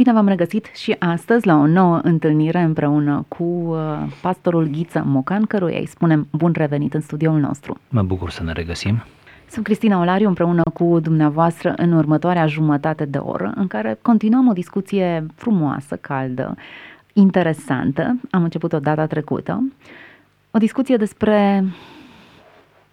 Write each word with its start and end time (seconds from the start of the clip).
Bine 0.00 0.12
v-am 0.12 0.28
regăsit 0.28 0.70
și 0.74 0.96
astăzi 0.98 1.46
la 1.46 1.54
o 1.54 1.66
nouă 1.66 2.00
întâlnire 2.02 2.60
împreună 2.60 3.24
cu 3.28 3.44
uh, 3.44 3.78
pastorul 4.22 4.66
Ghiță 4.66 5.02
Mocan, 5.06 5.44
căruia 5.44 5.78
îi 5.78 5.86
spunem 5.86 6.28
bun 6.32 6.52
revenit 6.56 6.94
în 6.94 7.00
studioul 7.00 7.40
nostru. 7.40 7.78
Mă 7.88 8.02
bucur 8.02 8.30
să 8.30 8.42
ne 8.42 8.52
regăsim. 8.52 9.04
Sunt 9.50 9.64
Cristina 9.64 10.00
Olariu 10.00 10.28
împreună 10.28 10.62
cu 10.74 11.00
dumneavoastră 11.00 11.74
în 11.76 11.92
următoarea 11.92 12.46
jumătate 12.46 13.04
de 13.04 13.18
oră, 13.18 13.52
în 13.54 13.66
care 13.66 13.98
continuăm 14.02 14.48
o 14.48 14.52
discuție 14.52 15.26
frumoasă, 15.34 15.96
caldă, 15.96 16.56
interesantă. 17.12 18.20
Am 18.30 18.42
început-o 18.42 18.78
data 18.78 19.06
trecută. 19.06 19.72
O 20.50 20.58
discuție 20.58 20.96
despre 20.96 21.64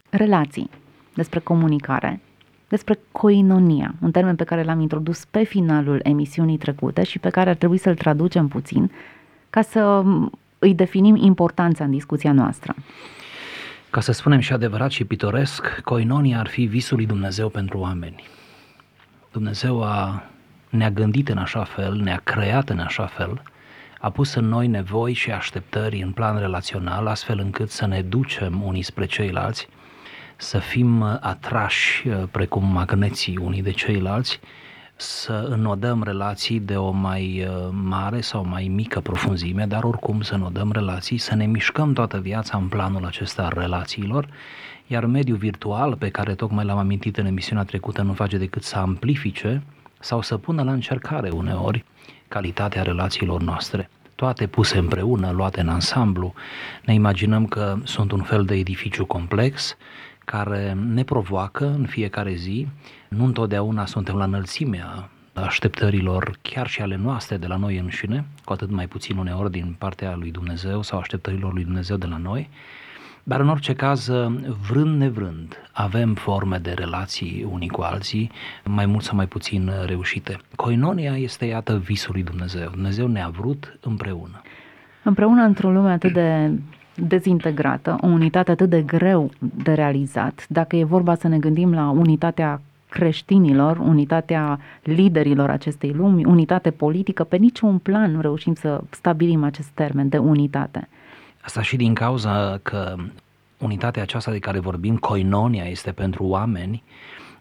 relații, 0.10 0.70
despre 1.14 1.39
comunicare, 1.39 2.21
despre 2.68 3.00
coinonia, 3.12 3.94
un 4.02 4.12
termen 4.12 4.36
pe 4.36 4.44
care 4.44 4.64
l-am 4.64 4.80
introdus 4.80 5.26
pe 5.26 5.44
finalul 5.44 6.00
emisiunii 6.04 6.58
trecute 6.58 7.04
și 7.04 7.20
pe 7.20 7.30
care 7.30 7.50
ar 7.50 7.56
trebui 7.56 7.78
să-l 7.78 7.96
traducem 7.96 8.48
puțin 8.48 8.92
ca 9.50 9.62
să 9.62 10.04
îi 10.60 10.74
definim 10.74 11.16
importanța 11.16 11.84
în 11.84 11.92
discuția 11.92 12.32
noastră. 12.32 12.75
Ca 13.89 14.00
să 14.00 14.11
spunem 14.11 14.39
și 14.39 14.54
adevărat 14.54 14.92
și 14.92 15.06
pitoresc, 15.06 15.82
coinonia 15.84 16.39
ar 16.39 16.48
fi 16.48 16.66
visul 16.66 16.98
lui 16.98 17.06
Dumnezeu 17.06 17.50
pentru 17.50 17.78
oameni. 17.78 18.24
Dumnezeu 19.32 19.84
a, 19.84 20.24
ne-a 20.70 20.92
gândit 20.92 21.30
în 21.30 21.38
așa 21.38 21.64
fel, 21.64 21.94
ne-a 21.94 22.22
creat 22.24 22.70
în 22.70 22.80
așa 22.80 23.06
fel, 23.06 23.42
a 24.00 24.10
pus 24.10 24.34
în 24.34 24.46
noi 24.46 24.68
nevoi 24.68 25.14
și 25.14 25.32
așteptări 25.32 26.02
în 26.02 26.11
plan 26.11 26.39
relațional, 26.39 27.08
astfel 27.08 27.39
încât 27.39 27.70
să 27.70 27.86
ne 27.86 28.02
ducem 28.02 28.61
unii 28.66 28.82
spre 28.82 29.06
ceilalți 29.06 29.68
să 30.37 30.59
fim 30.59 31.01
uh, 31.01 31.18
atrași 31.19 32.08
uh, 32.08 32.23
precum 32.31 32.72
magneții 32.72 33.38
unii 33.38 33.61
de 33.61 33.72
ceilalți, 33.72 34.39
să 34.95 35.47
înodăm 35.50 36.03
relații 36.03 36.59
de 36.59 36.75
o 36.75 36.91
mai 36.91 37.47
uh, 37.47 37.69
mare 37.72 38.22
sau 38.22 38.45
mai 38.45 38.67
mică 38.67 39.00
profunzime, 39.00 39.66
dar 39.66 39.83
oricum 39.83 40.22
să 40.22 40.33
înodăm 40.33 40.71
relații, 40.71 41.17
să 41.17 41.35
ne 41.35 41.45
mișcăm 41.45 41.94
toată 41.94 42.19
viața 42.19 42.57
în 42.57 42.67
planul 42.67 43.05
acesta 43.05 43.44
al 43.44 43.53
relațiilor, 43.55 44.27
iar 44.88 45.05
mediul 45.05 45.38
virtual 45.38 45.95
pe 45.95 46.09
care 46.09 46.35
tocmai 46.35 46.66
l-am 46.66 46.77
amintit 46.77 47.17
în 47.17 47.25
emisiunea 47.25 47.63
trecută 47.63 48.01
nu 48.01 48.13
face 48.13 48.38
decât 48.38 48.63
să 48.63 48.77
amplifice 48.77 49.63
sau 49.99 50.22
să 50.22 50.38
pună 50.38 50.63
la 50.63 50.72
încercare 50.72 51.29
uneori 51.29 51.85
calitatea 52.27 52.81
relațiilor 52.81 53.41
noastre. 53.41 53.89
Toate 54.16 54.47
puse 54.47 54.77
împreună, 54.77 55.31
luate 55.31 55.59
în 55.59 55.69
ansamblu, 55.69 56.33
ne 56.85 56.94
imaginăm 56.94 57.45
că 57.45 57.77
sunt 57.83 58.11
un 58.11 58.22
fel 58.22 58.45
de 58.45 58.55
edificiu 58.55 59.05
complex 59.05 59.77
care 60.31 60.78
ne 60.94 61.03
provoacă 61.03 61.66
în 61.66 61.86
fiecare 61.86 62.33
zi. 62.33 62.67
Nu 63.09 63.25
întotdeauna 63.25 63.86
suntem 63.86 64.16
la 64.16 64.23
înălțimea 64.23 65.09
așteptărilor 65.34 66.38
chiar 66.42 66.67
și 66.67 66.81
ale 66.81 66.95
noastre 66.95 67.38
de 67.38 67.47
la 67.47 67.56
noi 67.56 67.78
înșine, 67.78 68.25
cu 68.45 68.53
atât 68.53 68.69
mai 68.69 68.88
puțin 68.88 69.17
uneori 69.17 69.52
din 69.52 69.75
partea 69.78 70.16
lui 70.16 70.31
Dumnezeu 70.31 70.81
sau 70.81 71.00
așteptărilor 71.00 71.53
lui 71.53 71.64
Dumnezeu 71.64 71.97
de 71.97 72.06
la 72.06 72.17
noi, 72.17 72.50
dar 73.23 73.39
în 73.39 73.50
orice 73.50 73.73
caz, 73.73 74.09
vrând 74.67 74.97
nevrând, 75.00 75.69
avem 75.72 76.14
forme 76.14 76.58
de 76.58 76.72
relații 76.72 77.47
unii 77.52 77.69
cu 77.69 77.81
alții, 77.81 78.31
mai 78.66 78.86
mult 78.86 79.03
sau 79.03 79.16
mai 79.16 79.28
puțin 79.28 79.72
reușite. 79.86 80.38
Coinonia 80.56 81.17
este, 81.17 81.45
iată, 81.45 81.78
visul 81.78 82.14
lui 82.14 82.23
Dumnezeu. 82.23 82.69
Dumnezeu 82.69 83.08
ne-a 83.08 83.30
vrut 83.30 83.78
împreună. 83.81 84.41
Împreună 85.03 85.41
într-o 85.41 85.72
lume 85.72 85.91
atât 85.91 86.14
de 86.14 86.52
dezintegrată, 86.98 87.98
o 88.02 88.08
unitate 88.08 88.52
atât 88.52 88.70
de 88.70 88.81
greu 88.81 89.31
de 89.40 89.73
realizat, 89.73 90.45
dacă 90.50 90.76
e 90.76 90.84
vorba 90.84 91.16
să 91.16 91.28
ne 91.28 91.40
gândim 91.40 91.73
la 91.73 91.90
unitatea 91.90 92.62
creștinilor, 92.90 93.78
unitatea 93.78 94.59
liderilor 94.84 95.50
acestei 95.50 95.92
lumi, 95.92 96.25
unitate 96.25 96.72
politică, 96.72 97.23
pe 97.23 97.38
niciun 97.38 97.78
plan 97.78 98.12
nu 98.12 98.22
reușim 98.22 98.53
să 98.53 98.81
stabilim 98.90 99.44
acest 99.44 99.68
termen 99.68 100.09
de 100.09 100.18
unitate. 100.18 100.88
Asta 101.42 101.62
și 101.62 101.75
din 101.75 101.94
cauza 101.94 102.59
că 102.62 102.95
unitatea 103.58 104.02
aceasta 104.02 104.31
de 104.31 104.40
care 104.40 104.59
vorbim, 104.59 104.97
coinonia, 104.97 105.63
este 105.63 105.91
pentru 105.91 106.24
oameni, 106.24 106.84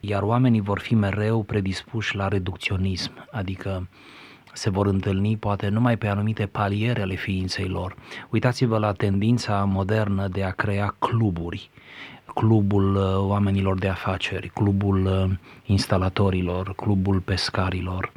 iar 0.01 0.23
oamenii 0.23 0.61
vor 0.61 0.79
fi 0.79 0.95
mereu 0.95 1.43
predispuși 1.43 2.17
la 2.17 2.29
reducționism, 2.29 3.13
adică 3.31 3.89
se 4.57 4.71
vor 4.71 4.87
întâlni 4.87 5.37
poate 5.37 5.69
numai 5.69 5.97
pe 5.97 6.07
anumite 6.07 6.47
paliere 6.47 7.03
ale 7.03 7.15
ființei 7.15 7.69
lor. 7.69 7.97
Uitați-vă 8.31 8.79
la 8.79 8.93
tendința 8.93 9.65
modernă 9.65 10.29
de 10.29 10.43
a 10.43 10.51
crea 10.51 10.95
cluburi, 10.99 11.71
clubul 12.35 12.95
uh, 12.95 13.03
oamenilor 13.17 13.79
de 13.79 13.89
afaceri, 13.89 14.49
clubul 14.49 15.07
uh, 15.07 15.37
instalatorilor, 15.67 16.75
clubul 16.75 17.21
pescarilor, 17.21 18.13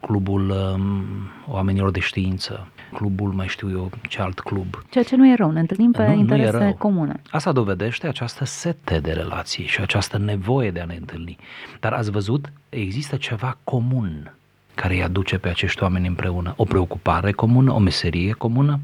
clubul 0.00 0.50
um, 0.50 1.04
oamenilor 1.48 1.90
de 1.90 2.00
știință, 2.00 2.68
clubul, 2.92 3.32
mai 3.32 3.46
știu 3.48 3.70
eu, 3.70 3.90
ce 4.08 4.20
alt 4.20 4.40
club. 4.40 4.82
Ceea 4.90 5.04
ce 5.04 5.16
nu 5.16 5.28
e 5.28 5.34
rău, 5.34 5.50
ne 5.50 5.60
întâlnim 5.60 5.90
pe 5.90 6.06
nu, 6.06 6.12
interese 6.12 6.64
nu 6.64 6.74
comune. 6.74 7.20
Asta 7.30 7.52
dovedește 7.52 8.06
această 8.06 8.44
sete 8.44 9.00
de 9.00 9.12
relații 9.12 9.66
și 9.66 9.80
această 9.80 10.18
nevoie 10.18 10.70
de 10.70 10.80
a 10.80 10.84
ne 10.84 10.96
întâlni. 10.96 11.36
Dar 11.80 11.92
ați 11.92 12.10
văzut, 12.10 12.52
există 12.68 13.16
ceva 13.16 13.58
comun 13.64 14.34
care 14.80 14.94
îi 14.94 15.02
aduce 15.02 15.38
pe 15.38 15.48
acești 15.48 15.82
oameni 15.82 16.06
împreună. 16.06 16.54
O 16.56 16.64
preocupare 16.64 17.32
comună, 17.32 17.72
o 17.72 17.78
meserie 17.78 18.32
comună, 18.32 18.80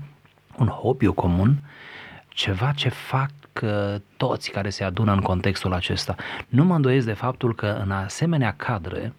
un 0.58 0.66
hobby 0.66 1.06
comun, 1.06 1.62
ceva 2.28 2.72
ce 2.72 2.88
fac 2.88 3.30
uh, 3.62 3.94
toți 4.16 4.50
care 4.50 4.70
se 4.70 4.84
adună 4.84 5.12
în 5.12 5.20
contextul 5.20 5.72
acesta. 5.72 6.14
Nu 6.48 6.64
mă 6.64 6.74
îndoiesc 6.74 7.06
de 7.06 7.12
faptul 7.12 7.54
că 7.54 7.80
în 7.84 7.90
asemenea 7.90 8.54
cadre, 8.56 9.12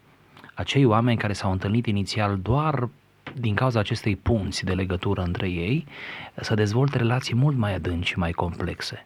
acei 0.54 0.86
oameni 0.86 1.18
care 1.18 1.34
s-au 1.34 1.52
întâlnit 1.52 1.86
inițial 1.86 2.38
doar 2.42 2.90
din 3.34 3.56
cauza 3.56 3.80
acestei 3.80 4.16
punți 4.16 4.66
de 4.66 4.74
legătură 4.74 5.22
între 5.22 5.50
ei, 5.50 5.86
să 6.36 6.54
dezvolte 6.54 6.98
relații 6.98 7.36
mult 7.36 7.58
mai 7.58 7.74
adânci 7.76 8.08
și 8.08 8.18
mai 8.18 8.32
complexe. 8.32 9.06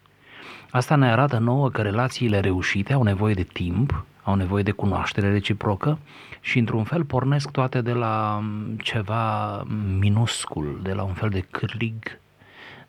Asta 0.71 0.95
ne 0.95 1.11
arată 1.11 1.37
nouă 1.37 1.69
că 1.69 1.81
relațiile 1.81 2.39
reușite 2.39 2.93
au 2.93 3.03
nevoie 3.03 3.33
de 3.33 3.43
timp, 3.43 4.05
au 4.23 4.35
nevoie 4.35 4.63
de 4.63 4.71
cunoaștere 4.71 5.31
reciprocă 5.31 5.97
și 6.41 6.59
într-un 6.59 6.83
fel 6.83 7.03
pornesc 7.03 7.51
toate 7.51 7.81
de 7.81 7.91
la 7.91 8.43
ceva 8.77 9.55
minuscul, 9.99 10.79
de 10.83 10.93
la 10.93 11.03
un 11.03 11.13
fel 11.13 11.29
de 11.29 11.45
cârlig, 11.51 12.19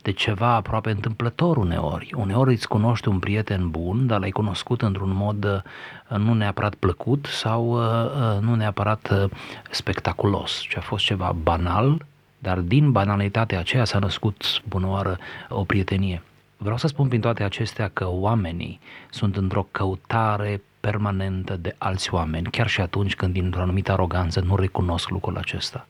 de 0.02 0.12
ceva 0.12 0.54
aproape 0.54 0.90
întâmplător 0.90 1.56
uneori. 1.56 2.14
Uneori 2.16 2.52
îți 2.52 2.68
cunoști 2.68 3.08
un 3.08 3.18
prieten 3.18 3.70
bun, 3.70 4.06
dar 4.06 4.20
l-ai 4.20 4.30
cunoscut 4.30 4.82
într-un 4.82 5.14
mod 5.14 5.44
uh, 5.44 6.16
nu 6.18 6.34
neapărat 6.34 6.74
plăcut 6.74 7.26
sau 7.26 7.64
uh, 7.64 8.36
uh, 8.36 8.40
nu 8.40 8.54
neapărat 8.54 9.30
spectaculos, 9.70 10.66
ce 10.68 10.78
a 10.78 10.80
fost 10.80 11.04
ceva 11.04 11.36
banal, 11.42 12.04
dar 12.38 12.58
din 12.58 12.92
banalitatea 12.92 13.58
aceea 13.58 13.84
s-a 13.84 13.98
născut 13.98 14.62
bunăoară 14.68 15.18
o 15.48 15.64
prietenie. 15.64 16.22
Vreau 16.62 16.76
să 16.76 16.86
spun 16.86 17.08
prin 17.08 17.20
toate 17.20 17.42
acestea 17.42 17.90
că 17.92 18.08
oamenii 18.08 18.80
sunt 19.10 19.36
într-o 19.36 19.68
căutare 19.70 20.62
permanentă 20.80 21.56
de 21.56 21.74
alți 21.78 22.14
oameni, 22.14 22.50
chiar 22.50 22.68
și 22.68 22.80
atunci 22.80 23.14
când 23.14 23.32
dintr-o 23.32 23.60
anumită 23.60 23.92
aroganță 23.92 24.40
nu 24.40 24.56
recunosc 24.56 25.08
lucrul 25.08 25.36
acesta. 25.36 25.86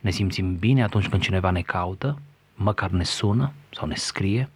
Ne 0.00 0.10
simțim 0.10 0.56
bine 0.56 0.82
atunci 0.82 1.08
când 1.08 1.22
cineva 1.22 1.50
ne 1.50 1.60
caută, 1.60 2.18
măcar 2.54 2.90
ne 2.90 3.04
sună 3.04 3.52
sau 3.70 3.88
ne 3.88 3.94
scrie, 3.94 4.48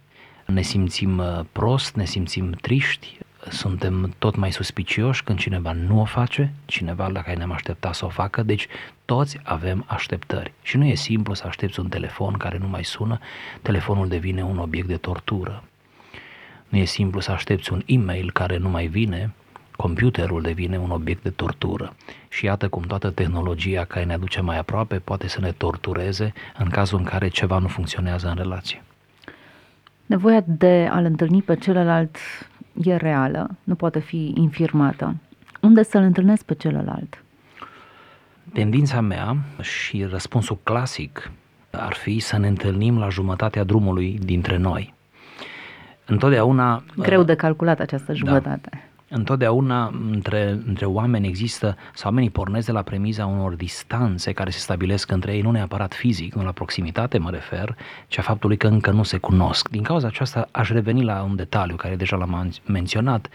ne 0.45 0.61
simțim 0.61 1.17
uh, 1.17 1.39
prost, 1.51 1.95
ne 1.95 2.05
simțim 2.05 2.51
triști, 2.51 3.17
suntem 3.49 4.13
tot 4.17 4.35
mai 4.35 4.51
suspicioși 4.51 5.23
când 5.23 5.39
cineva 5.39 5.71
nu 5.71 6.01
o 6.01 6.05
face, 6.05 6.53
cineva 6.65 7.07
la 7.07 7.21
care 7.21 7.35
ne-am 7.35 7.51
așteptat 7.51 7.93
să 7.93 8.05
o 8.05 8.09
facă, 8.09 8.43
deci 8.43 8.67
toți 9.13 9.39
avem 9.43 9.83
așteptări. 9.87 10.53
Și 10.61 10.77
nu 10.77 10.85
e 10.85 10.93
simplu 10.95 11.33
să 11.33 11.47
aștepți 11.47 11.79
un 11.79 11.89
telefon 11.89 12.33
care 12.33 12.57
nu 12.57 12.67
mai 12.67 12.83
sună, 12.83 13.19
telefonul 13.61 14.07
devine 14.07 14.43
un 14.43 14.57
obiect 14.57 14.87
de 14.87 14.95
tortură. 14.95 15.63
Nu 16.69 16.77
e 16.77 16.85
simplu 16.85 17.19
să 17.19 17.31
aștepți 17.31 17.73
un 17.73 17.81
e-mail 17.85 18.31
care 18.31 18.57
nu 18.57 18.69
mai 18.69 18.87
vine, 18.87 19.33
computerul 19.75 20.41
devine 20.41 20.77
un 20.77 20.89
obiect 20.89 21.23
de 21.23 21.29
tortură. 21.29 21.95
Și 22.29 22.45
iată 22.45 22.67
cum 22.69 22.81
toată 22.81 23.09
tehnologia 23.09 23.83
care 23.83 24.05
ne 24.05 24.13
aduce 24.13 24.41
mai 24.41 24.57
aproape 24.57 24.95
poate 24.95 25.27
să 25.27 25.39
ne 25.41 25.51
tortureze 25.51 26.33
în 26.57 26.69
cazul 26.69 26.97
în 26.97 27.05
care 27.05 27.27
ceva 27.27 27.57
nu 27.57 27.67
funcționează 27.67 28.27
în 28.27 28.35
relație. 28.35 28.83
Nevoia 30.05 30.43
de 30.45 30.89
a-l 30.91 31.05
întâlni 31.05 31.41
pe 31.41 31.55
celălalt 31.55 32.17
e 32.83 32.95
reală, 32.95 33.49
nu 33.63 33.75
poate 33.75 33.99
fi 33.99 34.33
infirmată. 34.35 35.15
Unde 35.61 35.83
să-l 35.83 36.01
întâlnesc 36.01 36.43
pe 36.43 36.53
celălalt? 36.53 37.22
Tendința 38.53 39.01
mea 39.01 39.37
și 39.61 40.03
răspunsul 40.03 40.57
clasic 40.63 41.31
ar 41.71 41.93
fi 41.93 42.19
să 42.19 42.37
ne 42.37 42.47
întâlnim 42.47 42.97
la 42.97 43.09
jumătatea 43.09 43.63
drumului 43.63 44.19
dintre 44.23 44.57
noi. 44.57 44.93
Întotdeauna... 46.05 46.83
Greu 46.97 47.23
de 47.23 47.35
calculat 47.35 47.79
această 47.79 48.13
jumătate. 48.13 48.69
Da 48.71 48.77
întotdeauna 49.13 49.93
între, 50.11 50.59
între 50.67 50.85
oameni 50.85 51.27
există, 51.27 51.77
sau 51.93 52.09
oamenii 52.09 52.29
pornesc 52.29 52.65
de 52.65 52.71
la 52.71 52.81
premiza 52.81 53.25
unor 53.25 53.53
distanțe 53.53 54.31
care 54.31 54.49
se 54.49 54.59
stabilesc 54.59 55.11
între 55.11 55.33
ei, 55.33 55.41
nu 55.41 55.51
neapărat 55.51 55.93
fizic, 55.93 56.33
nu 56.33 56.43
la 56.43 56.51
proximitate 56.51 57.17
mă 57.17 57.29
refer, 57.29 57.75
ci 58.07 58.17
a 58.17 58.21
faptului 58.21 58.57
că 58.57 58.67
încă 58.67 58.91
nu 58.91 59.03
se 59.03 59.17
cunosc. 59.17 59.69
Din 59.69 59.83
cauza 59.83 60.07
aceasta 60.07 60.47
aș 60.51 60.69
reveni 60.69 61.03
la 61.03 61.23
un 61.23 61.35
detaliu 61.35 61.75
care 61.75 61.95
deja 61.95 62.15
l-am 62.15 62.51
menționat. 62.65 63.27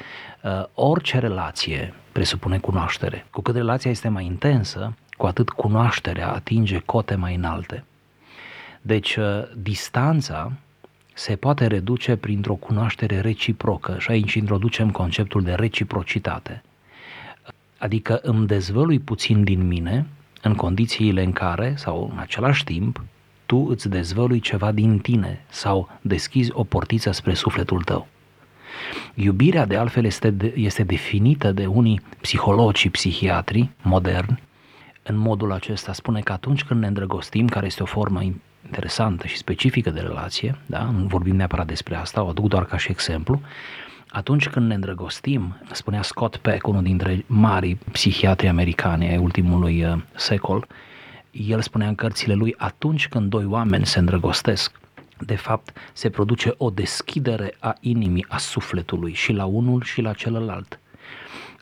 Uh, 0.43 0.65
orice 0.75 1.19
relație 1.19 1.95
presupune 2.13 2.59
cunoaștere. 2.59 3.27
Cu 3.31 3.41
cât 3.41 3.55
relația 3.55 3.91
este 3.91 4.09
mai 4.09 4.25
intensă, 4.25 4.95
cu 5.19 5.27
atât 5.27 5.49
cunoașterea 5.49 6.33
atinge 6.33 6.79
cote 6.79 7.15
mai 7.15 7.35
înalte. 7.35 7.85
Deci, 8.83 9.17
uh, 9.17 9.43
distanța 9.57 10.53
se 11.15 11.37
poate 11.37 11.67
reduce 11.67 12.17
printr-o 12.17 12.55
cunoaștere 12.55 13.21
reciprocă 13.21 13.97
și 13.99 14.11
aici 14.11 14.35
introducem 14.35 14.91
conceptul 14.91 15.43
de 15.43 15.53
reciprocitate. 15.53 16.63
Adică 17.79 18.21
îmi 18.23 18.47
dezvălui 18.47 18.99
puțin 18.99 19.45
din 19.45 19.67
mine 19.67 20.07
în 20.43 20.55
condițiile 20.55 21.23
în 21.23 21.33
care, 21.33 21.75
sau 21.77 22.11
în 22.13 22.19
același 22.19 22.65
timp, 22.65 23.03
tu 23.47 23.67
îți 23.69 23.89
dezvălui 23.89 24.41
ceva 24.41 24.73
din 24.73 24.99
tine 24.99 25.45
sau 25.49 25.91
deschizi 26.01 26.51
o 26.53 26.65
portiță 26.65 27.11
spre 27.11 27.35
sufletul 27.35 27.83
tău. 27.83 28.07
Iubirea, 29.15 29.67
de 29.67 29.77
altfel, 29.77 30.05
este, 30.05 30.53
este 30.55 30.83
definită 30.83 31.53
de 31.53 31.67
unii 31.67 32.01
psihologi 32.21 32.81
și 32.81 32.91
psihiatri 32.91 33.69
moderni 33.83 34.47
în 35.09 35.17
modul 35.17 35.53
acesta. 35.53 35.93
Spune 35.93 36.21
că 36.21 36.33
atunci 36.33 36.65
când 36.65 36.81
ne 36.81 36.87
îndrăgostim, 36.87 37.47
care 37.47 37.67
este 37.67 37.83
o 37.83 37.87
formă 37.87 38.23
interesantă 38.65 39.27
și 39.27 39.37
specifică 39.37 39.91
de 39.91 40.01
relație, 40.01 40.57
da? 40.67 40.83
nu 40.83 41.07
vorbim 41.07 41.37
neapărat 41.37 41.67
despre 41.67 41.97
asta, 41.97 42.23
o 42.23 42.29
aduc 42.29 42.49
doar 42.49 42.65
ca 42.65 42.77
și 42.77 42.91
exemplu, 42.91 43.41
atunci 44.09 44.49
când 44.49 44.67
ne 44.69 44.75
îndrăgostim, 44.75 45.57
spunea 45.73 46.03
Scott 46.03 46.37
Peck, 46.37 46.67
unul 46.67 46.83
dintre 46.83 47.25
marii 47.27 47.79
psihiatri 47.93 48.49
americani 48.49 49.09
ai 49.09 49.17
ultimului 49.17 49.85
uh, 49.85 49.99
secol, 50.15 50.67
el 51.31 51.61
spunea 51.61 51.89
în 51.89 51.95
cărțile 51.95 52.35
lui, 52.35 52.55
atunci 52.59 53.09
când 53.09 53.31
doi 53.31 53.45
oameni 53.45 53.87
se 53.87 53.99
îndrăgostesc, 53.99 54.81
de 55.19 55.37
fapt 55.37 55.77
se 55.93 56.11
produce 56.11 56.55
o 56.57 56.71
deschidere 56.71 57.55
a 57.59 57.75
inimii, 57.81 58.27
a 58.29 58.39
sufletului 58.39 59.13
și 59.13 59.33
la 59.33 59.45
unul 59.45 59.83
și 59.83 60.01
la 60.01 60.13
celălalt. 60.13 60.81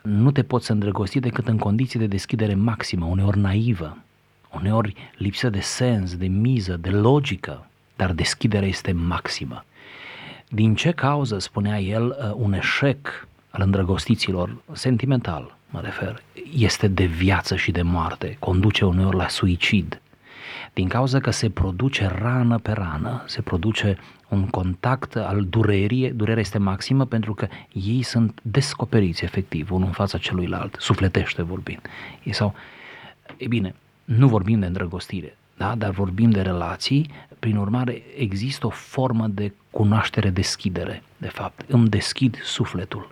Nu 0.09 0.31
te 0.31 0.43
poți 0.43 0.71
îndrăgosti 0.71 1.19
decât 1.19 1.47
în 1.47 1.57
condiții 1.57 1.99
de 1.99 2.07
deschidere 2.07 2.53
maximă, 2.53 3.05
uneori 3.05 3.39
naivă, 3.39 3.97
uneori 4.53 4.93
lipsă 5.17 5.49
de 5.49 5.59
sens, 5.59 6.15
de 6.15 6.27
miză, 6.27 6.77
de 6.77 6.89
logică, 6.89 7.67
dar 7.95 8.11
deschiderea 8.11 8.67
este 8.67 8.91
maximă. 8.91 9.65
Din 10.49 10.75
ce 10.75 10.91
cauză, 10.91 11.39
spunea 11.39 11.79
el, 11.79 12.05
uh, 12.07 12.31
un 12.35 12.53
eșec 12.53 13.27
al 13.49 13.61
îndrăgostiților, 13.61 14.55
sentimental 14.71 15.57
mă 15.69 15.79
refer, 15.79 16.21
este 16.53 16.87
de 16.87 17.05
viață 17.05 17.55
și 17.55 17.71
de 17.71 17.81
moarte, 17.81 18.35
conduce 18.39 18.85
uneori 18.85 19.15
la 19.15 19.27
suicid. 19.27 20.01
Din 20.77 20.87
cauza 20.87 21.19
că 21.19 21.29
se 21.29 21.49
produce 21.49 22.11
rană 22.19 22.57
pe 22.57 22.71
rană, 22.71 23.23
se 23.25 23.41
produce 23.41 23.97
un 24.29 24.47
contact 24.47 25.15
al 25.15 25.45
durerii, 25.45 26.11
durerea 26.11 26.41
este 26.41 26.57
maximă 26.57 27.05
pentru 27.05 27.33
că 27.33 27.47
ei 27.73 28.01
sunt 28.01 28.39
descoperiți 28.41 29.23
efectiv 29.23 29.71
unul 29.71 29.87
în 29.87 29.93
fața 29.93 30.17
celuilalt, 30.17 30.75
sufletește 30.79 31.41
vorbind. 31.41 31.81
Ei 32.23 32.33
sau, 32.33 32.53
e 33.37 33.47
bine, 33.47 33.75
nu 34.03 34.27
vorbim 34.27 34.59
de 34.59 34.65
îndrăgostire, 34.65 35.37
da? 35.55 35.75
dar 35.75 35.89
vorbim 35.89 36.29
de 36.29 36.41
relații, 36.41 37.09
prin 37.39 37.55
urmare 37.55 38.01
există 38.17 38.65
o 38.65 38.69
formă 38.69 39.27
de 39.27 39.53
cunoaștere, 39.71 40.29
deschidere, 40.29 41.03
de 41.17 41.29
fapt. 41.29 41.65
Îmi 41.67 41.89
deschid 41.89 42.39
sufletul. 42.43 43.11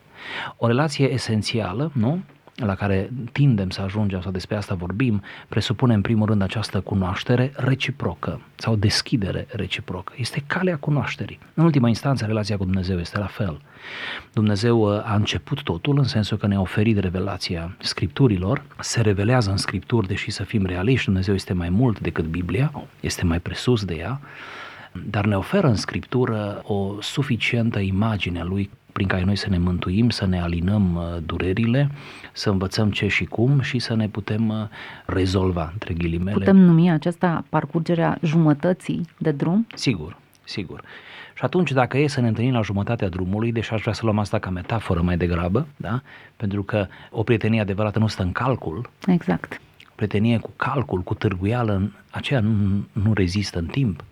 O 0.58 0.68
relație 0.68 1.12
esențială, 1.12 1.92
nu? 1.94 2.24
La 2.56 2.76
care 2.76 3.10
tindem 3.32 3.70
să 3.70 3.82
ajungem 3.82 4.22
sau 4.22 4.32
despre 4.32 4.56
asta 4.56 4.76
vorbim, 4.76 5.22
presupune 5.48 5.94
în 5.94 6.02
primul 6.02 6.28
rând 6.28 6.42
această 6.42 6.82
cunoaștere 6.82 7.52
reciprocă 7.56 8.42
sau 8.56 8.76
deschidere 8.76 9.48
reciprocă. 9.50 10.14
Este 10.18 10.44
calea 10.48 10.78
cunoașterii. 10.78 11.40
În 11.54 11.64
ultima 11.64 11.88
instanță, 11.88 12.26
relația 12.26 12.58
cu 12.58 12.64
Dumnezeu 12.64 13.00
este 13.00 13.18
la 13.18 13.26
fel. 13.26 13.62
Dumnezeu 14.34 14.80
uh, 14.80 15.02
a 15.04 15.16
început 15.16 15.64
totul 15.64 15.98
în 15.98 16.04
sensul 16.04 16.38
că 16.38 16.48
ne-a 16.48 16.60
oferit 16.60 16.98
revelația 16.98 17.76
scripturilor, 17.80 18.64
se 18.80 19.02
revelează 19.02 19.50
în 19.50 19.58
scripturi, 19.58 20.08
deși 20.08 20.32
să 20.32 20.44
fim 20.44 20.66
realiști, 20.66 21.06
Dumnezeu 21.06 21.34
este 21.34 21.54
mai 21.54 21.70
mult 21.70 22.00
decât 22.00 22.26
Biblia, 22.26 22.72
este 23.00 23.26
mai 23.26 23.40
presus 23.40 23.86
de 23.86 23.96
ea, 23.96 24.20
dar 25.10 25.26
ne 25.26 25.38
oferă 25.38 25.68
în 25.68 25.76
scriptură 25.76 26.62
o 26.64 26.96
suficientă 27.02 27.80
imagine 27.80 28.40
a 28.40 28.44
lui 28.44 28.70
prin 28.96 29.08
care 29.08 29.24
noi 29.24 29.36
să 29.36 29.50
ne 29.50 29.58
mântuim, 29.58 30.10
să 30.10 30.26
ne 30.26 30.42
alinăm 30.42 30.96
uh, 30.96 31.04
durerile, 31.26 31.90
să 32.34 32.50
învățăm 32.50 32.92
ce 32.92 33.08
și 33.08 33.26
cum 33.26 33.62
și 33.62 33.80
să 33.80 33.96
ne 33.96 34.08
putem 34.08 34.50
uh, 34.50 34.56
rezolva, 35.06 35.70
între 35.72 35.94
ghilimele. 35.94 36.38
Putem 36.38 36.58
numi 36.58 36.92
aceasta 36.92 37.44
parcurgerea 37.50 38.18
jumătății 38.22 39.08
de 39.18 39.32
drum? 39.32 39.68
Sigur, 39.74 40.18
sigur. 40.44 40.82
Și 41.34 41.44
atunci, 41.44 41.72
dacă 41.72 41.98
e 41.98 42.08
să 42.08 42.22
ne 42.22 42.28
întâlnim 42.28 42.54
la 42.54 42.62
jumătatea 42.62 43.10
drumului, 43.10 43.52
deși 43.52 43.74
aș 43.74 43.82
vrea 43.82 43.94
să 43.94 44.02
luăm 44.04 44.20
asta 44.20 44.40
ca 44.40 44.50
metaforă 44.50 45.02
mai 45.02 45.18
degrabă, 45.18 45.68
da? 45.76 46.02
pentru 46.36 46.64
că 46.64 46.88
o 47.12 47.24
prietenie 47.24 47.62
adevărată 47.62 48.00
nu 48.00 48.08
stă 48.08 48.24
în 48.24 48.32
calcul. 48.32 48.90
Exact. 49.08 49.62
Prietenie 49.96 50.38
cu 50.38 50.52
calcul, 50.56 51.02
cu 51.02 51.14
târguială, 51.14 51.92
aceea 52.10 52.40
nu, 52.40 52.86
nu 52.92 53.14
rezistă 53.14 53.60
în 53.60 53.66
timp. 53.66 54.04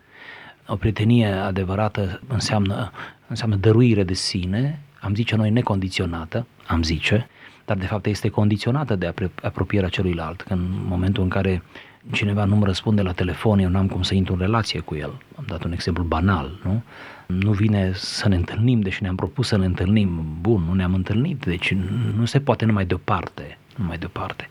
O 0.67 0.75
prietenie 0.75 1.27
adevărată 1.27 2.21
înseamnă, 2.27 2.91
înseamnă 3.27 3.55
dăruire 3.55 4.03
de 4.03 4.13
sine, 4.13 4.79
am 4.99 5.15
zice 5.15 5.35
noi 5.35 5.49
necondiționată, 5.49 6.47
am 6.67 6.83
zice, 6.83 7.27
dar 7.65 7.77
de 7.77 7.85
fapt 7.85 8.05
este 8.05 8.29
condiționată 8.29 8.95
de 8.95 9.13
apropierea 9.41 9.89
celuilalt, 9.89 10.41
că 10.41 10.53
în 10.53 10.67
momentul 10.87 11.23
în 11.23 11.29
care 11.29 11.63
cineva 12.11 12.43
nu-mi 12.43 12.65
răspunde 12.65 13.01
la 13.01 13.11
telefon, 13.11 13.59
eu 13.59 13.69
n-am 13.69 13.87
cum 13.87 14.01
să 14.01 14.15
intru 14.15 14.33
în 14.33 14.39
relație 14.39 14.79
cu 14.79 14.95
el. 14.95 15.13
Am 15.35 15.43
dat 15.47 15.63
un 15.63 15.71
exemplu 15.71 16.03
banal, 16.03 16.59
nu? 16.63 16.83
Nu 17.27 17.51
vine 17.51 17.91
să 17.93 18.27
ne 18.27 18.35
întâlnim, 18.35 18.79
deși 18.79 19.01
ne-am 19.01 19.15
propus 19.15 19.47
să 19.47 19.57
ne 19.57 19.65
întâlnim. 19.65 20.25
Bun, 20.41 20.63
nu 20.67 20.73
ne-am 20.73 20.93
întâlnit, 20.93 21.45
deci 21.45 21.75
nu 22.17 22.25
se 22.25 22.39
poate 22.39 22.65
numai 22.65 22.85
deoparte, 22.85 23.57
numai 23.75 23.97
deoparte. 23.97 24.47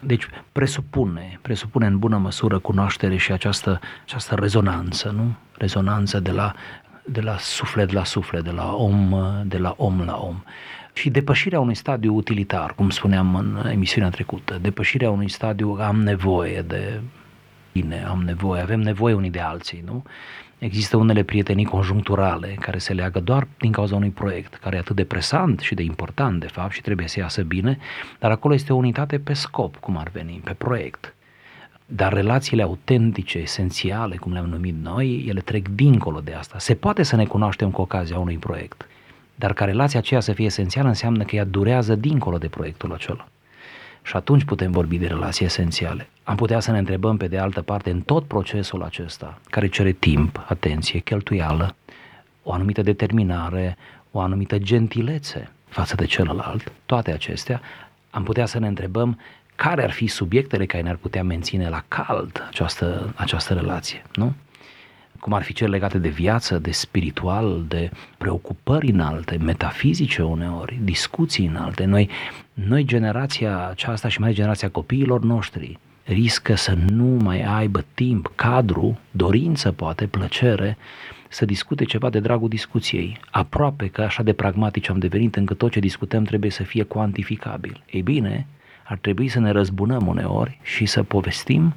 Deci 0.00 0.26
presupune, 0.52 1.38
presupune 1.42 1.86
în 1.86 1.98
bună 1.98 2.16
măsură 2.16 2.58
cunoaștere 2.58 3.16
și 3.16 3.32
această, 3.32 3.80
această 4.02 4.34
rezonanță, 4.34 5.10
nu? 5.10 5.34
Rezonanță 5.56 6.20
de 6.20 6.30
la, 6.30 6.54
de 7.04 7.20
la 7.20 7.36
suflet 7.38 7.92
la 7.92 8.04
suflet, 8.04 8.44
de 8.44 8.50
la 8.50 8.74
om, 8.74 9.14
de 9.44 9.58
la 9.58 9.74
om 9.76 10.00
la 10.00 10.16
om 10.16 10.42
și 10.92 11.10
depășirea 11.10 11.60
unui 11.60 11.74
stadiu 11.74 12.14
utilitar, 12.14 12.74
cum 12.74 12.90
spuneam 12.90 13.34
în 13.34 13.66
emisiunea 13.70 14.10
trecută, 14.10 14.58
depășirea 14.60 15.10
unui 15.10 15.28
stadiu 15.28 15.76
am 15.80 16.02
nevoie 16.02 16.62
de 16.62 17.00
bine, 17.72 18.04
am 18.04 18.22
nevoie, 18.22 18.62
avem 18.62 18.80
nevoie 18.80 19.14
unii 19.14 19.30
de 19.30 19.40
alții, 19.40 19.82
nu? 19.84 20.02
Există 20.60 20.96
unele 20.96 21.22
prietenii 21.22 21.64
conjuncturale 21.64 22.56
care 22.60 22.78
se 22.78 22.92
leagă 22.92 23.20
doar 23.20 23.46
din 23.58 23.72
cauza 23.72 23.96
unui 23.96 24.10
proiect, 24.10 24.54
care 24.54 24.76
e 24.76 24.78
atât 24.78 24.96
de 24.96 25.04
presant 25.04 25.60
și 25.60 25.74
de 25.74 25.82
important, 25.82 26.40
de 26.40 26.46
fapt, 26.46 26.72
și 26.72 26.80
trebuie 26.80 27.08
să 27.08 27.18
iasă 27.18 27.42
bine, 27.42 27.78
dar 28.18 28.30
acolo 28.30 28.54
este 28.54 28.72
o 28.72 28.76
unitate 28.76 29.18
pe 29.18 29.32
scop, 29.32 29.76
cum 29.76 29.96
ar 29.96 30.08
veni, 30.12 30.40
pe 30.44 30.52
proiect. 30.52 31.14
Dar 31.86 32.12
relațiile 32.12 32.62
autentice, 32.62 33.38
esențiale, 33.38 34.16
cum 34.16 34.32
le-am 34.32 34.46
numit 34.46 34.74
noi, 34.82 35.24
ele 35.28 35.40
trec 35.40 35.68
dincolo 35.68 36.20
de 36.20 36.32
asta. 36.32 36.58
Se 36.58 36.74
poate 36.74 37.02
să 37.02 37.16
ne 37.16 37.24
cunoaștem 37.24 37.70
cu 37.70 37.80
ocazia 37.80 38.18
unui 38.18 38.36
proiect, 38.36 38.86
dar 39.34 39.52
ca 39.52 39.64
relația 39.64 39.98
aceea 39.98 40.20
să 40.20 40.32
fie 40.32 40.44
esențială 40.44 40.88
înseamnă 40.88 41.24
că 41.24 41.36
ea 41.36 41.44
durează 41.44 41.94
dincolo 41.94 42.38
de 42.38 42.48
proiectul 42.48 42.92
acela. 42.92 43.28
Și 44.02 44.16
atunci 44.16 44.44
putem 44.44 44.70
vorbi 44.70 44.98
de 44.98 45.06
relații 45.06 45.44
esențiale. 45.44 46.08
Am 46.22 46.36
putea 46.36 46.60
să 46.60 46.70
ne 46.70 46.78
întrebăm 46.78 47.16
pe 47.16 47.28
de 47.28 47.38
altă 47.38 47.62
parte 47.62 47.90
în 47.90 48.00
tot 48.00 48.24
procesul 48.24 48.82
acesta, 48.82 49.38
care 49.50 49.66
cere 49.68 49.92
timp, 49.92 50.44
atenție, 50.48 50.98
cheltuială, 50.98 51.74
o 52.42 52.52
anumită 52.52 52.82
determinare, 52.82 53.76
o 54.10 54.20
anumită 54.20 54.58
gentilețe 54.58 55.50
față 55.68 55.94
de 55.94 56.04
celălalt, 56.04 56.72
toate 56.86 57.12
acestea, 57.12 57.60
am 58.10 58.22
putea 58.22 58.46
să 58.46 58.58
ne 58.58 58.66
întrebăm 58.66 59.18
care 59.54 59.82
ar 59.82 59.90
fi 59.90 60.06
subiectele 60.06 60.66
care 60.66 60.82
ne-ar 60.82 60.96
putea 60.96 61.22
menține 61.22 61.68
la 61.68 61.84
cald 61.88 62.46
această, 62.48 63.12
această 63.16 63.54
relație, 63.54 64.02
nu? 64.14 64.34
Cum 65.20 65.32
ar 65.32 65.42
fi 65.42 65.52
cele 65.52 65.70
legate 65.70 65.98
de 65.98 66.08
viață, 66.08 66.58
de 66.58 66.70
spiritual, 66.70 67.64
de 67.68 67.90
preocupări 68.18 68.90
înalte, 68.90 69.36
metafizice 69.36 70.22
uneori, 70.22 70.78
discuții 70.82 71.46
înalte. 71.46 71.84
Noi, 71.84 72.08
noi 72.54 72.84
generația 72.84 73.68
aceasta 73.68 74.08
și 74.08 74.20
mai 74.20 74.32
generația 74.32 74.68
copiilor 74.68 75.22
noștri 75.22 75.78
riscă 76.04 76.54
să 76.54 76.76
nu 76.88 77.04
mai 77.04 77.42
aibă 77.42 77.84
timp, 77.94 78.32
cadru, 78.34 78.98
dorință 79.10 79.72
poate, 79.72 80.06
plăcere 80.06 80.76
să 81.28 81.44
discute 81.44 81.84
ceva 81.84 82.10
de 82.10 82.20
dragul 82.20 82.48
discuției. 82.48 83.20
Aproape 83.30 83.86
că 83.88 84.02
așa 84.02 84.22
de 84.22 84.32
pragmatici 84.32 84.88
am 84.88 84.98
devenit 84.98 85.36
încât 85.36 85.58
tot 85.58 85.70
ce 85.70 85.80
discutăm 85.80 86.24
trebuie 86.24 86.50
să 86.50 86.62
fie 86.62 86.82
cuantificabil. 86.82 87.82
Ei 87.90 88.02
bine, 88.02 88.46
ar 88.84 88.98
trebui 88.98 89.28
să 89.28 89.38
ne 89.38 89.50
răzbunăm 89.50 90.06
uneori 90.06 90.58
și 90.62 90.86
să 90.86 91.02
povestim 91.02 91.74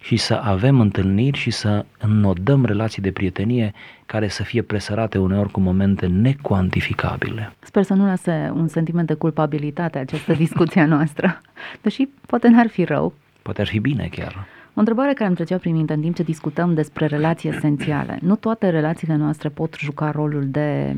și 0.00 0.16
să 0.16 0.34
avem 0.34 0.80
întâlniri 0.80 1.38
și 1.38 1.50
să 1.50 1.84
înnodăm 1.98 2.64
relații 2.64 3.02
de 3.02 3.10
prietenie 3.10 3.72
care 4.06 4.28
să 4.28 4.42
fie 4.42 4.62
presărate 4.62 5.18
uneori 5.18 5.50
cu 5.50 5.60
momente 5.60 6.06
necuantificabile. 6.06 7.52
Sper 7.60 7.82
să 7.82 7.94
nu 7.94 8.06
lase 8.06 8.52
un 8.54 8.68
sentiment 8.68 9.06
de 9.06 9.14
culpabilitate 9.14 9.98
această 9.98 10.32
discuție 10.32 10.84
noastră, 10.94 11.40
deși 11.80 12.08
poate 12.26 12.48
n-ar 12.48 12.68
fi 12.68 12.84
rău. 12.84 13.14
Poate 13.42 13.60
ar 13.60 13.66
fi 13.66 13.78
bine 13.78 14.08
chiar. 14.10 14.46
O 14.74 14.78
întrebare 14.78 15.12
care 15.12 15.26
îmi 15.26 15.36
trecea 15.36 15.56
prin 15.56 15.74
minte 15.74 15.92
în 15.92 16.00
timp 16.00 16.14
ce 16.14 16.22
discutăm 16.22 16.74
despre 16.74 17.06
relații 17.06 17.48
esențiale. 17.48 18.18
Nu 18.22 18.36
toate 18.36 18.70
relațiile 18.70 19.16
noastre 19.16 19.48
pot 19.48 19.74
juca 19.78 20.10
rolul 20.10 20.44
de 20.46 20.96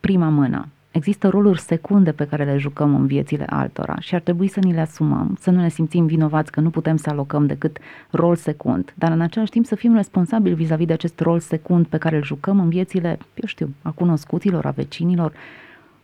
prima 0.00 0.28
mână. 0.28 0.68
Există 0.90 1.28
roluri 1.28 1.60
secunde 1.60 2.12
pe 2.12 2.26
care 2.26 2.44
le 2.44 2.56
jucăm 2.56 2.94
în 2.94 3.06
viețile 3.06 3.44
altora 3.44 3.96
și 4.00 4.14
ar 4.14 4.20
trebui 4.20 4.48
să 4.48 4.60
ni 4.60 4.72
le 4.72 4.80
asumăm, 4.80 5.36
să 5.40 5.50
nu 5.50 5.60
ne 5.60 5.68
simțim 5.68 6.06
vinovați 6.06 6.50
că 6.50 6.60
nu 6.60 6.70
putem 6.70 6.96
să 6.96 7.10
alocăm 7.10 7.46
decât 7.46 7.78
rol 8.10 8.36
secund, 8.36 8.92
dar 8.94 9.10
în 9.12 9.20
același 9.20 9.50
timp 9.50 9.66
să 9.66 9.74
fim 9.74 9.94
responsabili 9.94 10.54
vis-a-vis 10.54 10.86
de 10.86 10.92
acest 10.92 11.20
rol 11.20 11.40
secund 11.40 11.86
pe 11.86 11.98
care 11.98 12.16
îl 12.16 12.24
jucăm 12.24 12.60
în 12.60 12.68
viețile, 12.68 13.18
eu 13.34 13.46
știu, 13.46 13.74
a 13.82 13.90
cunoscuților, 13.90 14.66
a 14.66 14.70
vecinilor. 14.70 15.32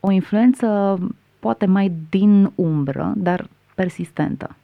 O 0.00 0.10
influență 0.10 0.98
poate 1.38 1.66
mai 1.66 1.92
din 2.10 2.52
umbră, 2.54 3.12
dar 3.16 3.48
persistentă. 3.74 4.56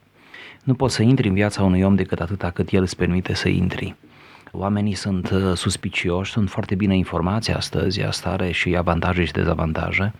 Nu 0.63 0.73
poți 0.73 0.95
să 0.95 1.03
intri 1.03 1.27
în 1.27 1.33
viața 1.33 1.63
unui 1.63 1.81
om 1.81 1.95
decât 1.95 2.19
atâta 2.19 2.49
cât 2.49 2.69
el 2.69 2.81
îți 2.81 2.95
permite 2.95 3.33
să 3.33 3.49
intri. 3.49 3.95
Oamenii 4.55 4.93
sunt 4.93 5.29
uh, 5.29 5.53
suspicioși, 5.55 6.31
sunt 6.31 6.49
foarte 6.49 6.75
bine 6.75 6.95
informați 6.97 7.51
astăzi, 7.51 8.01
asta 8.01 8.29
are 8.29 8.51
și 8.51 8.75
avantaje 8.75 9.23
și 9.23 9.31
dezavantaje. 9.31 10.13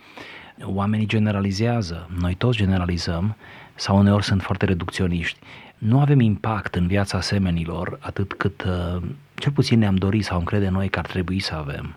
Oamenii 0.63 1.05
generalizează, 1.05 2.09
noi 2.19 2.33
toți 2.33 2.57
generalizăm 2.57 3.35
sau 3.75 3.97
uneori 3.97 4.23
sunt 4.23 4.41
foarte 4.41 4.65
reducționiști. 4.65 5.39
Nu 5.77 5.99
avem 5.99 6.19
impact 6.19 6.75
în 6.75 6.87
viața 6.87 7.21
semenilor 7.21 7.97
atât 8.01 8.33
cât 8.33 8.63
uh, 8.63 9.01
cel 9.35 9.51
puțin 9.51 9.79
ne-am 9.79 9.95
dorit 9.95 10.23
sau 10.23 10.39
încrede 10.39 10.69
noi 10.69 10.89
că 10.89 10.99
ar 10.99 11.05
trebui 11.05 11.39
să 11.39 11.55
avem. 11.55 11.95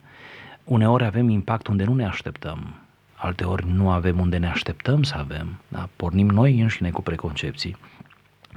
Uneori 0.64 1.04
avem 1.04 1.28
impact 1.28 1.66
unde 1.66 1.84
nu 1.84 1.94
ne 1.94 2.06
așteptăm, 2.06 2.74
alteori 3.14 3.66
nu 3.74 3.90
avem 3.90 4.20
unde 4.20 4.36
ne 4.36 4.48
așteptăm 4.48 5.02
să 5.02 5.14
avem. 5.18 5.60
Da? 5.68 5.88
Pornim 5.96 6.26
noi 6.26 6.60
înșine 6.60 6.90
cu 6.90 7.02
preconcepții. 7.02 7.76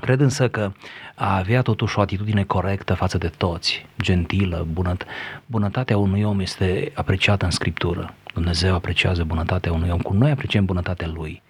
Cred 0.01 0.19
însă 0.19 0.49
că 0.49 0.71
a 1.15 1.37
avea 1.37 1.61
totuși 1.61 1.97
o 1.97 2.01
atitudine 2.01 2.43
corectă 2.43 2.93
față 2.93 3.17
de 3.17 3.27
toți, 3.27 3.85
gentilă, 4.01 4.67
bunăt- 4.73 5.05
bunătatea 5.45 5.97
unui 5.97 6.23
om 6.23 6.39
este 6.39 6.91
apreciată 6.95 7.45
în 7.45 7.51
Scriptură. 7.51 8.13
Dumnezeu 8.33 8.75
apreciază 8.75 9.23
bunătatea 9.23 9.71
unui 9.71 9.89
om, 9.89 9.99
cum 9.99 10.17
noi 10.17 10.31
apreciem 10.31 10.65
bunătatea 10.65 11.07
lui. 11.07 11.41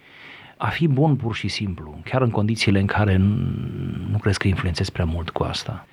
A 0.58 0.68
fi 0.68 0.88
bun 0.88 1.16
pur 1.16 1.36
și 1.36 1.48
simplu, 1.48 2.00
chiar 2.04 2.22
în 2.22 2.30
condițiile 2.30 2.80
în 2.80 2.86
care 2.86 3.18
nu 4.12 4.18
crezi 4.22 4.38
că 4.38 4.48
influențezi 4.48 4.92
prea 4.92 5.06
mult 5.06 5.30
cu 5.30 5.44
asta. 5.44 5.88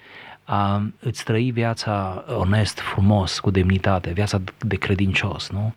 A 0.45 0.83
îți 1.01 1.25
trăi 1.25 1.51
viața 1.51 2.25
onest, 2.29 2.81
frumos, 2.81 3.39
cu 3.39 3.51
demnitate, 3.51 4.11
viața 4.13 4.41
de 4.59 4.77
credincios, 4.77 5.51
nu? 5.51 5.75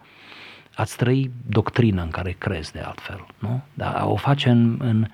Ați 0.76 0.98
trăi 0.98 1.32
doctrina 1.48 2.02
în 2.02 2.10
care 2.10 2.36
crezi 2.38 2.72
de 2.72 2.80
altfel, 2.80 3.26
nu? 3.40 3.62
Dar 3.74 3.96
a 3.96 4.08
o 4.08 4.16
face 4.16 4.50
în, 4.50 4.78
în 4.80 5.08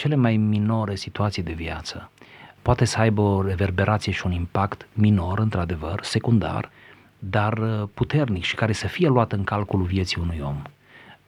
cele 0.00 0.14
mai 0.14 0.36
minore 0.36 0.94
situații 0.94 1.42
de 1.42 1.52
viață. 1.52 2.10
Poate 2.62 2.84
să 2.84 2.98
aibă 2.98 3.20
o 3.20 3.42
reverberație 3.42 4.12
și 4.12 4.26
un 4.26 4.32
impact 4.32 4.88
minor, 4.92 5.38
într-adevăr, 5.38 6.00
secundar, 6.02 6.70
dar 7.18 7.52
uh, 7.52 7.88
puternic 7.94 8.42
și 8.42 8.54
care 8.54 8.72
să 8.72 8.86
fie 8.86 9.08
luat 9.08 9.32
în 9.32 9.44
calculul 9.44 9.86
vieții 9.86 10.20
unui 10.20 10.40
om. 10.44 10.62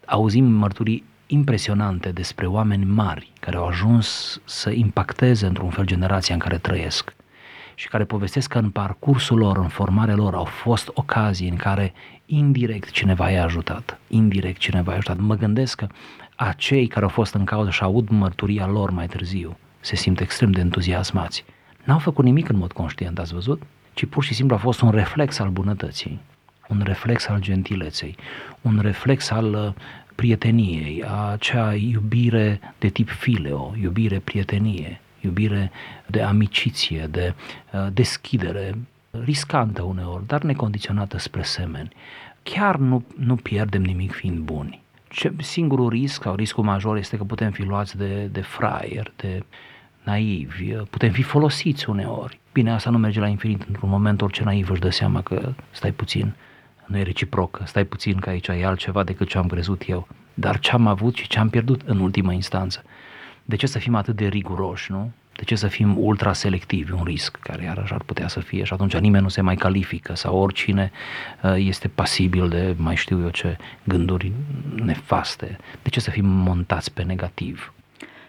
Auzim 0.06 0.44
mărturii 0.44 1.04
impresionante 1.26 2.12
despre 2.12 2.46
oameni 2.46 2.84
mari 2.84 3.32
care 3.40 3.56
au 3.56 3.66
ajuns 3.66 4.40
să 4.44 4.70
impacteze 4.70 5.46
într-un 5.46 5.70
fel 5.70 5.84
generația 5.84 6.34
în 6.34 6.40
care 6.40 6.58
trăiesc 6.58 7.14
și 7.74 7.88
care 7.88 8.04
povestesc 8.04 8.48
că 8.48 8.58
în 8.58 8.70
parcursul 8.70 9.38
lor, 9.38 9.56
în 9.56 9.68
formarea 9.68 10.14
lor, 10.14 10.34
au 10.34 10.44
fost 10.44 10.90
ocazii 10.94 11.48
în 11.48 11.56
care 11.56 11.92
indirect 12.26 12.90
cineva 12.90 13.30
i-a 13.30 13.44
ajutat. 13.44 14.00
Indirect 14.08 14.58
cineva 14.58 14.90
i-a 14.90 14.96
ajutat. 14.96 15.18
Mă 15.18 15.36
gândesc 15.36 15.76
că 15.76 15.86
acei 16.36 16.86
care 16.86 17.04
au 17.04 17.10
fost 17.10 17.34
în 17.34 17.44
cauză 17.44 17.70
și 17.70 17.82
aud 17.82 18.08
mărturia 18.08 18.66
lor 18.66 18.90
mai 18.90 19.06
târziu 19.06 19.56
se 19.80 19.96
simt 19.96 20.20
extrem 20.20 20.50
de 20.50 20.60
entuziasmați. 20.60 21.44
N-au 21.84 21.98
făcut 21.98 22.24
nimic 22.24 22.48
în 22.48 22.56
mod 22.56 22.72
conștient, 22.72 23.18
ați 23.18 23.32
văzut? 23.32 23.62
Ci 23.94 24.04
pur 24.04 24.24
și 24.24 24.34
simplu 24.34 24.56
a 24.56 24.58
fost 24.58 24.80
un 24.80 24.90
reflex 24.90 25.38
al 25.38 25.48
bunătății, 25.48 26.20
un 26.68 26.80
reflex 26.84 27.28
al 27.28 27.40
gentileței, 27.40 28.16
un 28.60 28.78
reflex 28.82 29.30
al 29.30 29.54
uh, 29.54 29.72
prieteniei, 30.14 31.04
a 31.06 31.30
acea 31.30 31.74
iubire 31.74 32.60
de 32.78 32.88
tip 32.88 33.08
fileo, 33.08 33.74
iubire 33.80 34.18
prietenie, 34.18 35.00
iubire 35.20 35.70
de 36.06 36.22
amiciție, 36.22 37.06
de 37.10 37.34
uh, 37.72 37.86
deschidere, 37.92 38.78
riscantă 39.20 39.82
uneori, 39.82 40.26
dar 40.26 40.42
necondiționată 40.42 41.18
spre 41.18 41.42
semeni. 41.42 41.88
Chiar 42.42 42.76
nu, 42.76 43.04
nu 43.16 43.36
pierdem 43.36 43.82
nimic 43.82 44.12
fiind 44.12 44.38
buni. 44.38 44.82
Ce, 45.08 45.32
singurul 45.38 45.88
risc 45.88 46.22
sau 46.22 46.34
riscul 46.34 46.64
major 46.64 46.96
este 46.96 47.16
că 47.16 47.24
putem 47.24 47.50
fi 47.50 47.62
luați 47.62 47.96
de, 47.96 48.28
de 48.32 48.40
fraier, 48.40 49.12
de 49.16 49.44
naivi, 50.02 50.72
putem 50.72 51.10
fi 51.10 51.22
folosiți 51.22 51.88
uneori. 51.88 52.40
Bine, 52.52 52.72
asta 52.72 52.90
nu 52.90 52.98
merge 52.98 53.20
la 53.20 53.26
infinit. 53.26 53.62
Într-un 53.62 53.88
moment 53.88 54.22
orice 54.22 54.44
naiv 54.44 54.70
își 54.70 54.80
dă 54.80 54.90
seama 54.90 55.22
că 55.22 55.52
stai 55.70 55.92
puțin, 55.92 56.34
nu 56.86 56.98
e 56.98 57.02
reciproc, 57.02 57.60
stai 57.64 57.84
puțin 57.84 58.16
că 58.16 58.28
aici 58.28 58.48
e 58.48 58.66
altceva 58.66 59.02
decât 59.02 59.28
ce 59.28 59.38
am 59.38 59.46
crezut 59.46 59.82
eu. 59.86 60.08
Dar 60.34 60.58
ce 60.58 60.70
am 60.70 60.86
avut 60.86 61.14
și 61.14 61.28
ce 61.28 61.38
am 61.38 61.48
pierdut 61.48 61.80
în 61.84 61.98
ultima 61.98 62.32
instanță. 62.32 62.84
De 63.44 63.56
ce 63.56 63.66
să 63.66 63.78
fim 63.78 63.94
atât 63.94 64.16
de 64.16 64.26
riguroși, 64.26 64.90
nu? 64.90 65.12
De 65.42 65.48
ce 65.48 65.54
să 65.54 65.66
fim 65.66 65.96
ultra 65.98 66.32
selectivi, 66.32 66.92
un 66.92 67.04
risc 67.04 67.36
care 67.36 67.62
iarăși 67.62 67.92
ar 67.92 68.02
putea 68.06 68.28
să 68.28 68.40
fie 68.40 68.64
și 68.64 68.72
atunci 68.72 68.96
nimeni 68.96 69.22
nu 69.22 69.28
se 69.28 69.40
mai 69.40 69.54
califică 69.54 70.14
sau 70.14 70.36
oricine 70.36 70.90
uh, 71.42 71.54
este 71.56 71.88
pasibil 71.88 72.48
de 72.48 72.74
mai 72.78 72.96
știu 72.96 73.20
eu 73.20 73.28
ce 73.28 73.56
gânduri 73.84 74.32
nefaste. 74.84 75.58
De 75.82 75.88
ce 75.88 76.00
să 76.00 76.10
fim 76.10 76.26
montați 76.26 76.92
pe 76.92 77.02
negativ? 77.02 77.72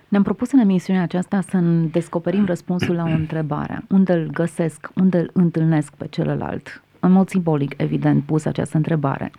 Ne-am 0.07 0.23
propus 0.23 0.51
în 0.51 0.59
emisiunea 0.59 1.01
aceasta 1.01 1.41
să 1.41 1.57
descoperim 1.91 2.45
răspunsul 2.45 2.95
la 2.95 3.03
o 3.03 3.07
întrebare. 3.07 3.83
Unde 3.89 4.13
îl 4.13 4.29
găsesc, 4.31 4.89
unde 4.95 5.17
îl 5.17 5.29
întâlnesc 5.33 5.93
pe 5.93 6.07
celălalt? 6.07 6.83
În 6.99 7.11
mod 7.11 7.29
simbolic, 7.29 7.73
evident, 7.77 8.23
pus 8.23 8.45
această 8.45 8.77
întrebare. 8.77 9.31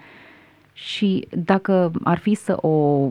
Și 0.73 1.28
dacă 1.31 1.90
ar 2.02 2.19
fi 2.19 2.35
să 2.35 2.57
o 2.61 3.11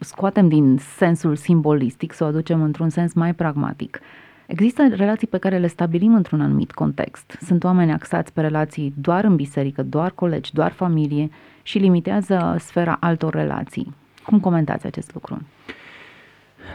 scoatem 0.00 0.48
din 0.48 0.78
sensul 0.96 1.36
simbolistic, 1.36 2.12
să 2.12 2.24
o 2.24 2.26
aducem 2.26 2.62
într-un 2.62 2.88
sens 2.88 3.12
mai 3.12 3.34
pragmatic, 3.34 4.00
Există 4.48 4.88
relații 4.90 5.26
pe 5.26 5.38
care 5.38 5.58
le 5.58 5.66
stabilim 5.66 6.14
într-un 6.14 6.40
anumit 6.40 6.72
context. 6.72 7.38
Sunt 7.40 7.64
oameni 7.64 7.92
axați 7.92 8.32
pe 8.32 8.40
relații 8.40 8.92
doar 8.96 9.24
în 9.24 9.36
biserică, 9.36 9.82
doar 9.82 10.10
colegi, 10.10 10.52
doar 10.52 10.72
familie 10.72 11.30
și 11.62 11.78
limitează 11.78 12.56
sfera 12.58 12.96
altor 13.00 13.34
relații. 13.34 13.94
Cum 14.24 14.40
comentați 14.40 14.86
acest 14.86 15.14
lucru? 15.14 15.42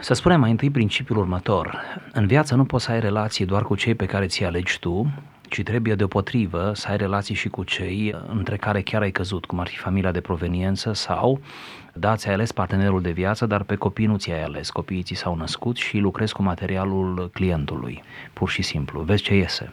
Să 0.00 0.14
spunem 0.14 0.40
mai 0.40 0.50
întâi 0.50 0.70
principiul 0.70 1.18
următor. 1.18 1.80
În 2.12 2.26
viață 2.26 2.54
nu 2.54 2.64
poți 2.64 2.84
să 2.84 2.90
ai 2.90 3.00
relații 3.00 3.46
doar 3.46 3.62
cu 3.62 3.74
cei 3.74 3.94
pe 3.94 4.06
care 4.06 4.26
ți 4.26 4.44
alegi 4.44 4.78
tu, 4.78 5.06
ci 5.54 5.62
trebuie 5.62 5.94
deopotrivă 5.94 6.72
să 6.74 6.88
ai 6.88 6.96
relații 6.96 7.34
și 7.34 7.48
cu 7.48 7.64
cei 7.64 8.14
între 8.26 8.56
care 8.56 8.82
chiar 8.82 9.02
ai 9.02 9.10
căzut, 9.10 9.44
cum 9.44 9.58
ar 9.58 9.66
fi 9.66 9.76
familia 9.76 10.12
de 10.12 10.20
proveniență 10.20 10.92
sau, 10.92 11.40
da, 11.92 12.16
ți-ai 12.16 12.34
ales 12.34 12.52
partenerul 12.52 13.02
de 13.02 13.10
viață, 13.10 13.46
dar 13.46 13.62
pe 13.62 13.74
copii 13.74 14.06
nu 14.06 14.16
ți-ai 14.16 14.42
ales, 14.42 14.70
copiii 14.70 15.02
ți 15.02 15.14
s-au 15.14 15.36
născut 15.36 15.76
și 15.76 15.98
lucrezi 15.98 16.32
cu 16.32 16.42
materialul 16.42 17.30
clientului, 17.32 18.02
pur 18.32 18.48
și 18.48 18.62
simplu, 18.62 19.00
vezi 19.00 19.22
ce 19.22 19.34
iese. 19.34 19.72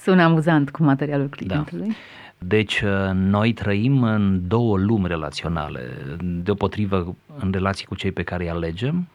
Sună 0.00 0.22
amuzant 0.22 0.70
cu 0.70 0.82
materialul 0.82 1.28
clientului. 1.28 1.86
Da. 1.86 1.94
Deci 2.38 2.82
noi 3.12 3.52
trăim 3.52 4.02
în 4.02 4.40
două 4.48 4.76
lumi 4.76 5.08
relaționale, 5.08 5.80
deopotrivă 6.20 7.16
în 7.38 7.52
relații 7.52 7.86
cu 7.86 7.94
cei 7.94 8.12
pe 8.12 8.22
care 8.22 8.42
îi 8.42 8.50
alegem 8.50 9.08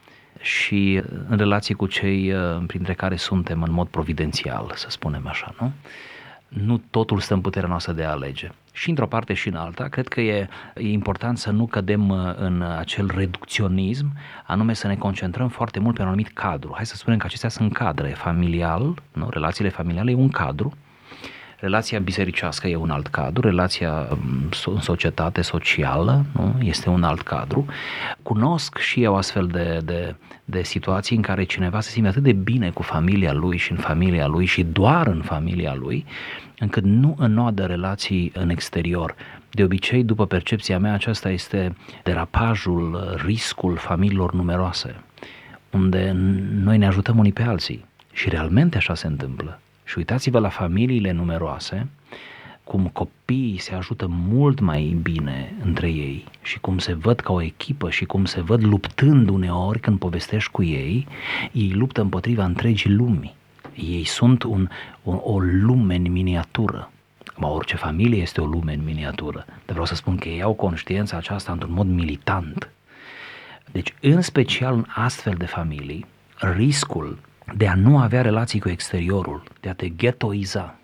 și 0.44 1.02
în 1.28 1.36
relație 1.36 1.74
cu 1.74 1.86
cei 1.86 2.32
uh, 2.32 2.62
printre 2.66 2.94
care 2.94 3.16
suntem 3.16 3.62
în 3.62 3.72
mod 3.72 3.86
providențial, 3.86 4.72
să 4.74 4.86
spunem 4.90 5.26
așa, 5.26 5.54
nu? 5.60 5.72
Nu 6.48 6.82
totul 6.90 7.20
stă 7.20 7.34
în 7.34 7.40
puterea 7.40 7.68
noastră 7.68 7.92
de 7.92 8.04
a 8.04 8.10
alege. 8.10 8.50
Și 8.72 8.88
într-o 8.88 9.06
parte 9.06 9.32
și 9.32 9.48
în 9.48 9.54
alta, 9.54 9.84
cred 9.84 10.08
că 10.08 10.20
e, 10.20 10.48
e 10.74 10.88
important 10.88 11.38
să 11.38 11.50
nu 11.50 11.66
cădem 11.66 12.08
uh, 12.08 12.34
în 12.36 12.62
acel 12.62 13.10
reducționism, 13.14 14.12
anume 14.46 14.72
să 14.72 14.86
ne 14.86 14.96
concentrăm 14.96 15.48
foarte 15.48 15.78
mult 15.78 15.94
pe 15.94 16.00
un 16.00 16.06
anumit 16.06 16.28
cadru. 16.28 16.72
Hai 16.74 16.86
să 16.86 16.96
spunem 16.96 17.18
că 17.18 17.26
acestea 17.26 17.48
sunt 17.48 17.72
cadre 17.72 18.08
familial, 18.08 18.94
nu? 19.12 19.28
relațiile 19.30 19.70
familiale 19.70 20.10
e 20.10 20.14
un 20.14 20.30
cadru 20.30 20.76
Relația 21.64 21.98
bisericească 21.98 22.68
e 22.68 22.76
un 22.76 22.90
alt 22.90 23.06
cadru, 23.06 23.40
relația 23.40 24.08
mm, 24.10 24.48
în 24.64 24.80
societate 24.80 25.42
socială 25.42 26.24
nu? 26.32 26.56
este 26.62 26.88
un 26.88 27.02
alt 27.02 27.22
cadru. 27.22 27.66
Cunosc 28.22 28.78
și 28.78 29.02
eu 29.02 29.16
astfel 29.16 29.46
de, 29.46 29.80
de, 29.84 30.14
de 30.44 30.62
situații 30.62 31.16
în 31.16 31.22
care 31.22 31.44
cineva 31.44 31.80
se 31.80 31.90
simte 31.90 32.08
atât 32.08 32.22
de 32.22 32.32
bine 32.32 32.70
cu 32.70 32.82
familia 32.82 33.32
lui 33.32 33.56
și 33.56 33.70
în 33.70 33.76
familia 33.76 34.26
lui 34.26 34.44
și 34.44 34.62
doar 34.62 35.06
în 35.06 35.22
familia 35.22 35.74
lui, 35.74 36.04
încât 36.58 36.84
nu 36.84 37.14
înnoadă 37.18 37.64
relații 37.64 38.32
în 38.34 38.50
exterior. 38.50 39.14
De 39.50 39.62
obicei, 39.62 40.04
după 40.04 40.26
percepția 40.26 40.78
mea, 40.78 40.92
aceasta 40.92 41.30
este 41.30 41.76
derapajul, 42.02 43.14
riscul 43.24 43.76
familiilor 43.76 44.32
numeroase, 44.32 44.94
unde 45.70 46.12
noi 46.62 46.78
ne 46.78 46.86
ajutăm 46.86 47.18
unii 47.18 47.32
pe 47.32 47.42
alții. 47.42 47.84
Și 48.12 48.28
realmente 48.28 48.76
așa 48.76 48.94
se 48.94 49.06
întâmplă. 49.06 49.58
Și 49.84 49.98
uitați-vă 49.98 50.38
la 50.38 50.48
familiile 50.48 51.12
numeroase, 51.12 51.88
cum 52.64 52.88
copiii 52.88 53.58
se 53.58 53.74
ajută 53.74 54.06
mult 54.08 54.60
mai 54.60 54.96
bine 55.02 55.54
între 55.64 55.88
ei 55.88 56.24
și 56.42 56.60
cum 56.60 56.78
se 56.78 56.92
văd 56.92 57.20
ca 57.20 57.32
o 57.32 57.42
echipă 57.42 57.90
și 57.90 58.04
cum 58.04 58.24
se 58.24 58.40
văd 58.40 58.64
luptând 58.64 59.28
uneori 59.28 59.80
când 59.80 59.98
povestești 59.98 60.50
cu 60.50 60.62
ei, 60.62 61.06
ei 61.52 61.72
luptă 61.72 62.00
împotriva 62.00 62.44
întregii 62.44 62.90
lumii. 62.90 63.34
Ei 63.74 64.04
sunt 64.04 64.42
un, 64.42 64.68
o, 65.04 65.20
o 65.22 65.38
lume 65.38 65.94
în 65.94 66.12
miniatură. 66.12 66.90
Ma 67.36 67.48
orice 67.48 67.76
familie 67.76 68.22
este 68.22 68.40
o 68.40 68.46
lume 68.46 68.72
în 68.72 68.84
miniatură, 68.84 69.44
dar 69.46 69.64
vreau 69.66 69.84
să 69.84 69.94
spun 69.94 70.16
că 70.16 70.28
ei 70.28 70.42
au 70.42 70.52
conștiința 70.52 71.16
aceasta 71.16 71.52
într-un 71.52 71.72
mod 71.72 71.86
militant. 71.86 72.68
Deci, 73.72 73.94
în 74.00 74.20
special 74.20 74.74
în 74.74 74.84
astfel 74.88 75.34
de 75.38 75.46
familii, 75.46 76.06
riscul 76.38 77.18
de 77.52 77.68
a 77.68 77.74
nu 77.74 77.98
avea 77.98 78.22
relații 78.22 78.60
cu 78.60 78.68
exteriorul, 78.68 79.42
de 79.60 79.68
a 79.68 79.74
te 79.74 79.88
ghettoiza, 79.88 80.74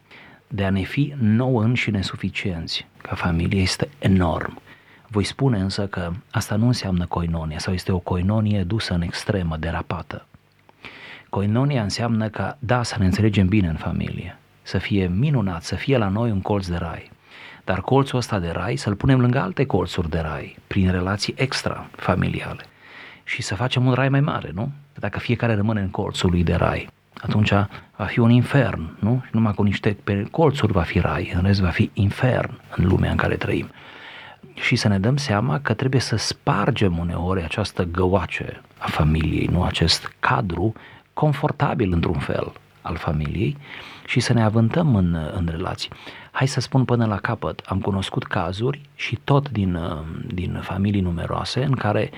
de 0.48 0.64
a 0.64 0.70
ne 0.70 0.82
fi 0.82 1.14
nouă 1.18 1.62
înșine 1.62 2.02
suficienți 2.02 2.86
ca 3.02 3.14
familie 3.14 3.60
este 3.60 3.88
enorm. 3.98 4.60
Voi 5.06 5.24
spune 5.24 5.58
însă 5.58 5.86
că 5.86 6.12
asta 6.30 6.56
nu 6.56 6.66
înseamnă 6.66 7.06
coinonie 7.06 7.58
sau 7.58 7.74
este 7.74 7.92
o 7.92 7.98
coinonie 7.98 8.62
dusă 8.62 8.94
în 8.94 9.02
extremă, 9.02 9.56
derapată. 9.56 10.26
Coinonia 11.28 11.82
înseamnă 11.82 12.28
că, 12.28 12.54
da, 12.58 12.82
să 12.82 12.96
ne 12.98 13.04
înțelegem 13.04 13.46
bine 13.46 13.68
în 13.68 13.76
familie, 13.76 14.38
să 14.62 14.78
fie 14.78 15.06
minunat, 15.06 15.62
să 15.62 15.74
fie 15.74 15.96
la 15.96 16.08
noi 16.08 16.30
un 16.30 16.40
colț 16.40 16.66
de 16.66 16.76
rai. 16.76 17.10
Dar 17.64 17.80
colțul 17.80 18.18
ăsta 18.18 18.38
de 18.38 18.50
rai 18.50 18.76
să-l 18.76 18.94
punem 18.94 19.20
lângă 19.20 19.40
alte 19.40 19.66
colțuri 19.66 20.10
de 20.10 20.18
rai, 20.18 20.56
prin 20.66 20.90
relații 20.90 21.34
extra-familiale. 21.36 22.64
Și 23.30 23.42
să 23.42 23.54
facem 23.54 23.86
un 23.86 23.92
rai 23.92 24.08
mai 24.08 24.20
mare, 24.20 24.50
nu? 24.54 24.72
Dacă 24.94 25.18
fiecare 25.18 25.54
rămâne 25.54 25.80
în 25.80 25.90
colțul 25.90 26.30
lui 26.30 26.44
de 26.44 26.54
rai, 26.54 26.88
atunci 27.20 27.50
va 27.96 28.04
fi 28.04 28.18
un 28.18 28.30
infern, 28.30 28.96
nu? 28.98 29.22
Și 29.24 29.30
numai 29.32 29.52
cu 29.52 29.62
niște 29.62 29.96
pe 30.04 30.26
colțuri 30.30 30.72
va 30.72 30.82
fi 30.82 30.98
rai, 30.98 31.32
în 31.34 31.42
rest 31.42 31.60
va 31.60 31.68
fi 31.68 31.90
infern 31.92 32.60
în 32.76 32.86
lumea 32.86 33.10
în 33.10 33.16
care 33.16 33.34
trăim. 33.34 33.70
Și 34.54 34.76
să 34.76 34.88
ne 34.88 34.98
dăm 34.98 35.16
seama 35.16 35.60
că 35.60 35.74
trebuie 35.74 36.00
să 36.00 36.16
spargem 36.16 36.98
uneori 36.98 37.42
această 37.42 37.84
găoace 37.84 38.60
a 38.78 38.86
familiei, 38.86 39.46
nu 39.46 39.62
acest 39.62 40.16
cadru 40.20 40.72
confortabil 41.12 41.92
într-un 41.92 42.18
fel 42.18 42.52
al 42.82 42.96
familiei 42.96 43.56
și 44.06 44.20
să 44.20 44.32
ne 44.32 44.42
avântăm 44.42 44.94
în, 44.94 45.16
în 45.32 45.48
relații. 45.50 45.90
Hai 46.30 46.48
să 46.48 46.60
spun 46.60 46.84
până 46.84 47.06
la 47.06 47.16
capăt, 47.16 47.62
am 47.66 47.80
cunoscut 47.80 48.24
cazuri 48.24 48.80
și 48.94 49.18
tot 49.24 49.50
din, 49.50 49.78
din 50.26 50.58
familii 50.62 51.00
numeroase 51.00 51.64
în 51.64 51.74
care 51.74 52.10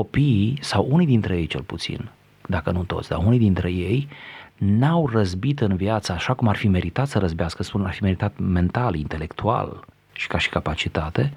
copiii, 0.00 0.58
sau 0.60 0.86
unii 0.90 1.06
dintre 1.06 1.36
ei 1.36 1.46
cel 1.46 1.62
puțin, 1.62 2.08
dacă 2.46 2.70
nu 2.70 2.82
toți, 2.82 3.08
dar 3.08 3.18
unii 3.18 3.38
dintre 3.38 3.70
ei 3.70 4.08
n-au 4.56 5.06
răzbit 5.06 5.60
în 5.60 5.76
viață 5.76 6.12
așa 6.12 6.34
cum 6.34 6.48
ar 6.48 6.56
fi 6.56 6.68
meritat 6.68 7.08
să 7.08 7.18
răzbească, 7.18 7.62
spun, 7.62 7.84
ar 7.84 7.92
fi 7.92 8.02
meritat 8.02 8.32
mental, 8.38 8.94
intelectual 8.94 9.84
și 10.12 10.26
ca 10.26 10.38
și 10.38 10.48
capacitate, 10.48 11.32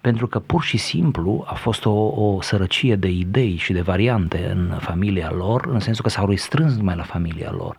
pentru 0.00 0.26
că 0.26 0.38
pur 0.38 0.62
și 0.62 0.76
simplu 0.76 1.44
a 1.46 1.54
fost 1.54 1.84
o, 1.84 1.90
o 2.24 2.40
sărăcie 2.40 2.96
de 2.96 3.08
idei 3.08 3.56
și 3.56 3.72
de 3.72 3.80
variante 3.80 4.50
în 4.50 4.76
familia 4.78 5.30
lor, 5.30 5.66
în 5.66 5.80
sensul 5.80 6.04
că 6.04 6.10
s-au 6.10 6.26
restrâns 6.26 6.76
numai 6.76 6.96
la 6.96 7.02
familia 7.02 7.50
lor. 7.50 7.76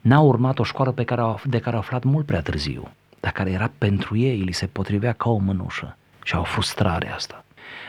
N-au 0.00 0.26
urmat 0.26 0.58
o 0.58 0.62
școală 0.62 0.90
pe 0.90 1.04
care 1.04 1.20
au, 1.20 1.40
de 1.44 1.58
care 1.58 1.76
au 1.76 1.82
aflat 1.82 2.02
mult 2.02 2.26
prea 2.26 2.42
târziu, 2.42 2.88
dar 3.20 3.32
care 3.32 3.50
era 3.50 3.70
pentru 3.78 4.16
ei, 4.16 4.38
li 4.38 4.52
se 4.52 4.66
potrivea 4.66 5.12
ca 5.12 5.30
o 5.30 5.36
mânușă 5.36 5.96
și 6.24 6.34
au 6.34 6.42
frustrare 6.42 7.12
asta. 7.12 7.43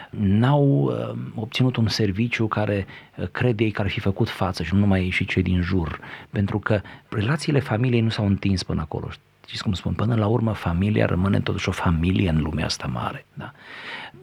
N-au 0.10 0.64
uh, 0.66 1.18
obținut 1.36 1.76
un 1.76 1.88
serviciu 1.88 2.48
care 2.48 2.86
uh, 3.16 3.28
cred 3.28 3.60
ei 3.60 3.72
că 3.72 3.82
ar 3.82 3.90
fi 3.90 4.00
făcut 4.00 4.30
față 4.30 4.64
și 4.64 4.74
nu 4.74 4.80
numai 4.80 5.02
ei 5.02 5.10
și 5.10 5.26
cei 5.26 5.44
din 5.44 5.62
jur, 5.62 6.00
pentru 6.30 6.60
că 6.60 6.82
relațiile 7.10 7.60
familiei 7.60 8.02
nu 8.02 8.10
s-au 8.10 8.26
întins 8.26 8.64
până 8.64 8.82
acolo. 8.82 9.10
Știți 9.46 9.64
cum 9.64 9.74
spun? 9.74 9.94
Până 9.94 10.16
la 10.16 10.28
urmă, 10.28 10.54
familia 10.54 11.06
rămâne 11.06 11.40
totuși 11.40 11.70
o 11.70 11.72
familie 11.72 12.30
în 12.30 12.42
lumea 12.42 12.66
asta 12.66 12.88
mare. 12.88 13.26
Da? 13.34 13.52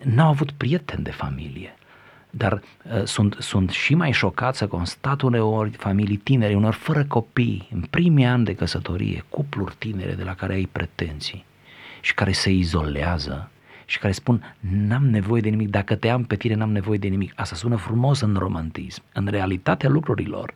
N-au 0.03 0.29
avut 0.29 0.51
prieteni 0.51 1.03
de 1.03 1.11
familie. 1.11 1.75
Dar 2.31 2.53
uh, 2.53 3.05
sunt, 3.05 3.37
sunt 3.39 3.71
și 3.71 3.95
mai 3.95 4.13
șocat 4.13 4.55
să 4.55 4.67
constat 4.67 5.21
uneori 5.21 5.71
familii 5.71 6.17
tinere, 6.17 6.55
uneori 6.55 6.77
fără 6.77 7.05
copii, 7.05 7.69
în 7.73 7.81
primii 7.81 8.25
ani 8.25 8.45
de 8.45 8.55
căsătorie, 8.55 9.25
cupluri 9.29 9.75
tinere 9.79 10.13
de 10.13 10.23
la 10.23 10.35
care 10.35 10.53
ai 10.53 10.69
pretenții 10.73 11.45
și 12.01 12.15
care 12.15 12.33
se 12.33 12.51
izolează 12.51 13.51
și 13.93 13.99
care 13.99 14.13
spun 14.13 14.55
n-am 14.61 15.07
nevoie 15.07 15.41
de 15.41 15.49
nimic, 15.49 15.69
dacă 15.69 15.95
te 15.95 16.09
am 16.09 16.25
pe 16.25 16.37
tine 16.37 16.55
n-am 16.55 16.73
nevoie 16.73 16.99
de 16.99 17.09
nimic. 17.09 17.33
Asta 17.37 17.55
sună 17.55 17.77
frumos 17.77 18.21
în 18.21 18.35
romantism. 18.39 19.03
În 19.13 19.27
realitatea 19.31 19.89
lucrurilor, 19.89 20.55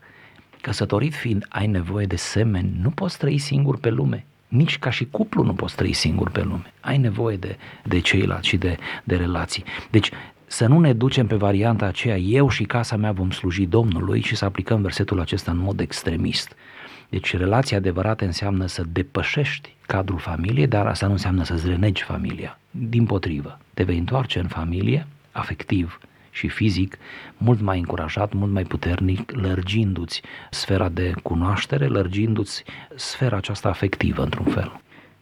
căsătorit 0.61 1.15
fiind, 1.15 1.47
ai 1.49 1.67
nevoie 1.67 2.07
de 2.07 2.17
semeni, 2.17 2.77
nu 2.81 2.91
poți 2.91 3.19
trăi 3.19 3.39
singur 3.39 3.79
pe 3.79 3.91
lume 3.91 4.27
nici 4.49 4.79
ca 4.79 4.91
și 4.91 5.07
cuplu 5.11 5.43
nu 5.43 5.55
poți 5.55 5.77
trăi 5.77 5.93
singur 5.93 6.31
pe 6.31 6.43
lume. 6.43 6.73
Ai 6.81 6.99
nevoie 6.99 7.37
de, 7.37 7.57
de 7.85 7.99
ceilalți 7.99 8.49
și 8.49 8.57
de, 8.57 8.77
de 9.05 9.17
relații. 9.17 9.65
Deci 9.91 10.11
să 10.47 10.67
nu 10.67 10.81
ne 10.81 10.93
ducem 10.93 11.27
pe 11.27 11.35
varianta 11.35 11.87
aceea, 11.87 12.17
eu 12.17 12.49
și 12.49 12.65
casa 12.65 12.97
mea 12.97 13.13
vom 13.13 13.31
sluji 13.31 13.67
Domnului 13.67 14.21
și 14.21 14.37
să 14.37 14.45
aplicăm 14.45 14.83
versetul 14.83 15.21
acesta 15.21 15.51
în 15.51 15.59
mod 15.59 15.81
extremist. 15.81 16.53
Deci 17.09 17.37
relația 17.37 17.77
adevărată 17.77 18.25
înseamnă 18.25 18.67
să 18.67 18.85
depășești 18.93 19.75
cadrul 19.87 20.19
familiei, 20.19 20.67
dar 20.67 20.87
asta 20.87 21.07
nu 21.07 21.13
înseamnă 21.13 21.45
să-ți 21.45 21.67
renegi 21.69 22.03
familia. 22.03 22.59
Din 22.71 23.05
potrivă, 23.07 23.59
te 23.75 23.83
vei 23.83 23.99
întoarce 23.99 24.39
în 24.39 24.49
familie, 24.49 25.07
afectiv, 25.33 26.01
și 26.37 26.49
fizic 26.49 26.99
mult 27.37 27.61
mai 27.61 27.79
încurajat, 27.79 28.33
mult 28.33 28.53
mai 28.53 28.63
puternic, 28.63 29.33
lărgindu-ți 29.33 30.23
sfera 30.51 30.89
de 30.89 31.13
cunoaștere, 31.23 31.87
lărgindu-ți 31.87 32.65
sfera 32.95 33.37
aceasta 33.37 33.69
afectivă 33.69 34.23
într-un 34.23 34.45
fel. 34.45 34.81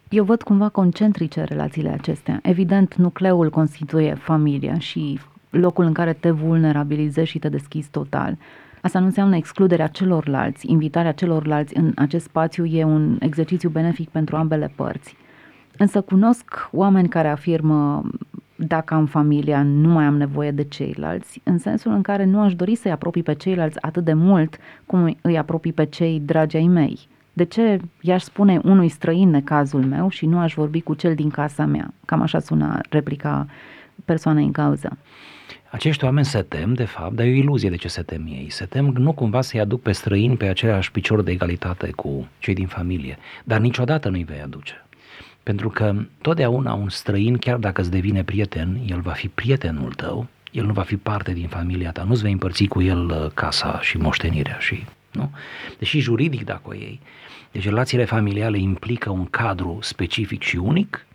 Eu 0.09 0.25
văd 0.25 0.43
cumva 0.43 0.69
concentrice 0.69 1.43
relațiile 1.43 1.89
acestea. 1.89 2.39
Evident, 2.43 2.95
nucleul 2.95 3.51
constituie 3.51 4.15
familia 4.15 4.79
și 4.79 5.21
locul 5.51 5.85
în 5.85 5.93
care 5.93 6.13
te 6.13 6.31
vulnerabilizezi 6.31 7.31
și 7.31 7.39
te 7.39 7.49
deschizi 7.49 7.89
total. 7.89 8.37
Asta 8.85 8.99
nu 8.99 9.05
înseamnă 9.05 9.37
excluderea 9.37 9.87
celorlalți. 9.87 10.71
Invitarea 10.71 11.13
celorlalți 11.13 11.77
în 11.77 11.93
acest 11.97 12.25
spațiu 12.25 12.65
e 12.65 12.85
un 12.85 13.17
exercițiu 13.21 13.69
benefic 13.69 14.09
pentru 14.09 14.37
ambele 14.37 14.73
părți. 14.77 15.17
Însă 15.77 16.01
cunosc 16.01 16.69
oameni 16.73 17.09
care 17.09 17.29
afirmă 17.29 18.03
dacă 18.57 18.95
am 18.95 19.07
familia, 19.07 19.63
nu 19.63 19.89
mai 19.89 20.05
am 20.05 20.17
nevoie 20.17 20.51
de 20.51 20.65
ceilalți, 20.65 21.41
în 21.45 21.59
sensul 21.59 21.93
în 21.93 22.03
care 22.03 22.25
nu 22.25 22.41
aș 22.41 22.55
dori 22.55 22.75
să-i 22.75 22.91
apropii 22.91 23.23
pe 23.23 23.35
ceilalți 23.35 23.83
atât 23.83 24.05
de 24.05 24.13
mult 24.13 24.57
cum 24.87 25.17
îi 25.21 25.39
apropii 25.39 25.73
pe 25.73 25.85
cei 25.85 26.21
dragi 26.21 26.57
ai 26.57 26.67
mei. 26.67 26.99
De 27.33 27.45
ce 27.45 27.81
i-aș 28.01 28.23
spune 28.23 28.61
unui 28.65 28.89
străin 28.89 29.31
necazul 29.31 29.85
meu 29.85 30.09
și 30.09 30.27
nu 30.27 30.39
aș 30.39 30.55
vorbi 30.55 30.81
cu 30.81 30.95
cel 30.95 31.15
din 31.15 31.31
casa 31.31 31.65
mea? 31.65 31.95
Cam 32.05 32.23
așa 32.23 32.39
sună 32.39 32.81
replica 32.91 33.47
persoanei 34.05 34.45
în 34.45 34.53
cauză. 34.53 34.97
Acești 35.75 36.05
oameni 36.05 36.27
se 36.27 36.43
tem, 36.43 36.75
de 36.75 36.85
fapt, 36.85 37.15
dar 37.15 37.27
e 37.27 37.29
o 37.29 37.33
iluzie 37.33 37.71
de 37.71 37.77
ce 37.77 37.89
se 37.89 38.03
tem 38.03 38.27
ei. 38.27 38.47
Se 38.51 38.65
tem 38.65 38.85
nu 38.85 39.13
cumva 39.13 39.41
să-i 39.41 39.61
aduc 39.61 39.83
pe 39.83 39.93
străini 39.93 40.37
pe 40.37 40.47
același 40.47 40.91
picior 40.91 41.23
de 41.23 41.31
egalitate 41.31 41.91
cu 41.91 42.29
cei 42.39 42.55
din 42.55 42.67
familie, 42.67 43.19
dar 43.45 43.61
niciodată 43.61 44.09
nu-i 44.09 44.25
vei 44.25 44.41
aduce. 44.41 44.85
Pentru 45.43 45.69
că 45.69 45.95
totdeauna 46.21 46.73
un 46.73 46.89
străin, 46.89 47.39
chiar 47.39 47.57
dacă 47.57 47.81
îți 47.81 47.91
devine 47.91 48.25
prieten, 48.25 48.81
el 48.87 49.01
va 49.01 49.11
fi 49.11 49.29
prietenul 49.29 49.93
tău, 49.93 50.27
el 50.51 50.65
nu 50.65 50.73
va 50.73 50.83
fi 50.83 50.97
parte 50.97 51.33
din 51.33 51.49
familia 51.49 51.91
ta, 51.91 52.03
nu-ți 52.03 52.23
vei 52.23 52.33
împărți 52.33 52.65
cu 52.65 52.83
el 52.83 53.05
uh, 53.05 53.31
casa 53.35 53.81
și 53.81 53.97
moștenirea 53.97 54.57
și, 54.59 54.85
nu? 55.13 55.31
Deși 55.79 55.99
juridic 55.99 56.45
dacă 56.45 56.63
o 56.65 56.75
iei. 56.75 57.01
Deci 57.53 57.65
relațiile 57.65 58.05
familiale 58.05 58.59
implică 58.59 59.11
un 59.11 59.25
cadru 59.25 59.79
specific 59.81 60.43
și 60.43 60.57
unic, 60.57 61.07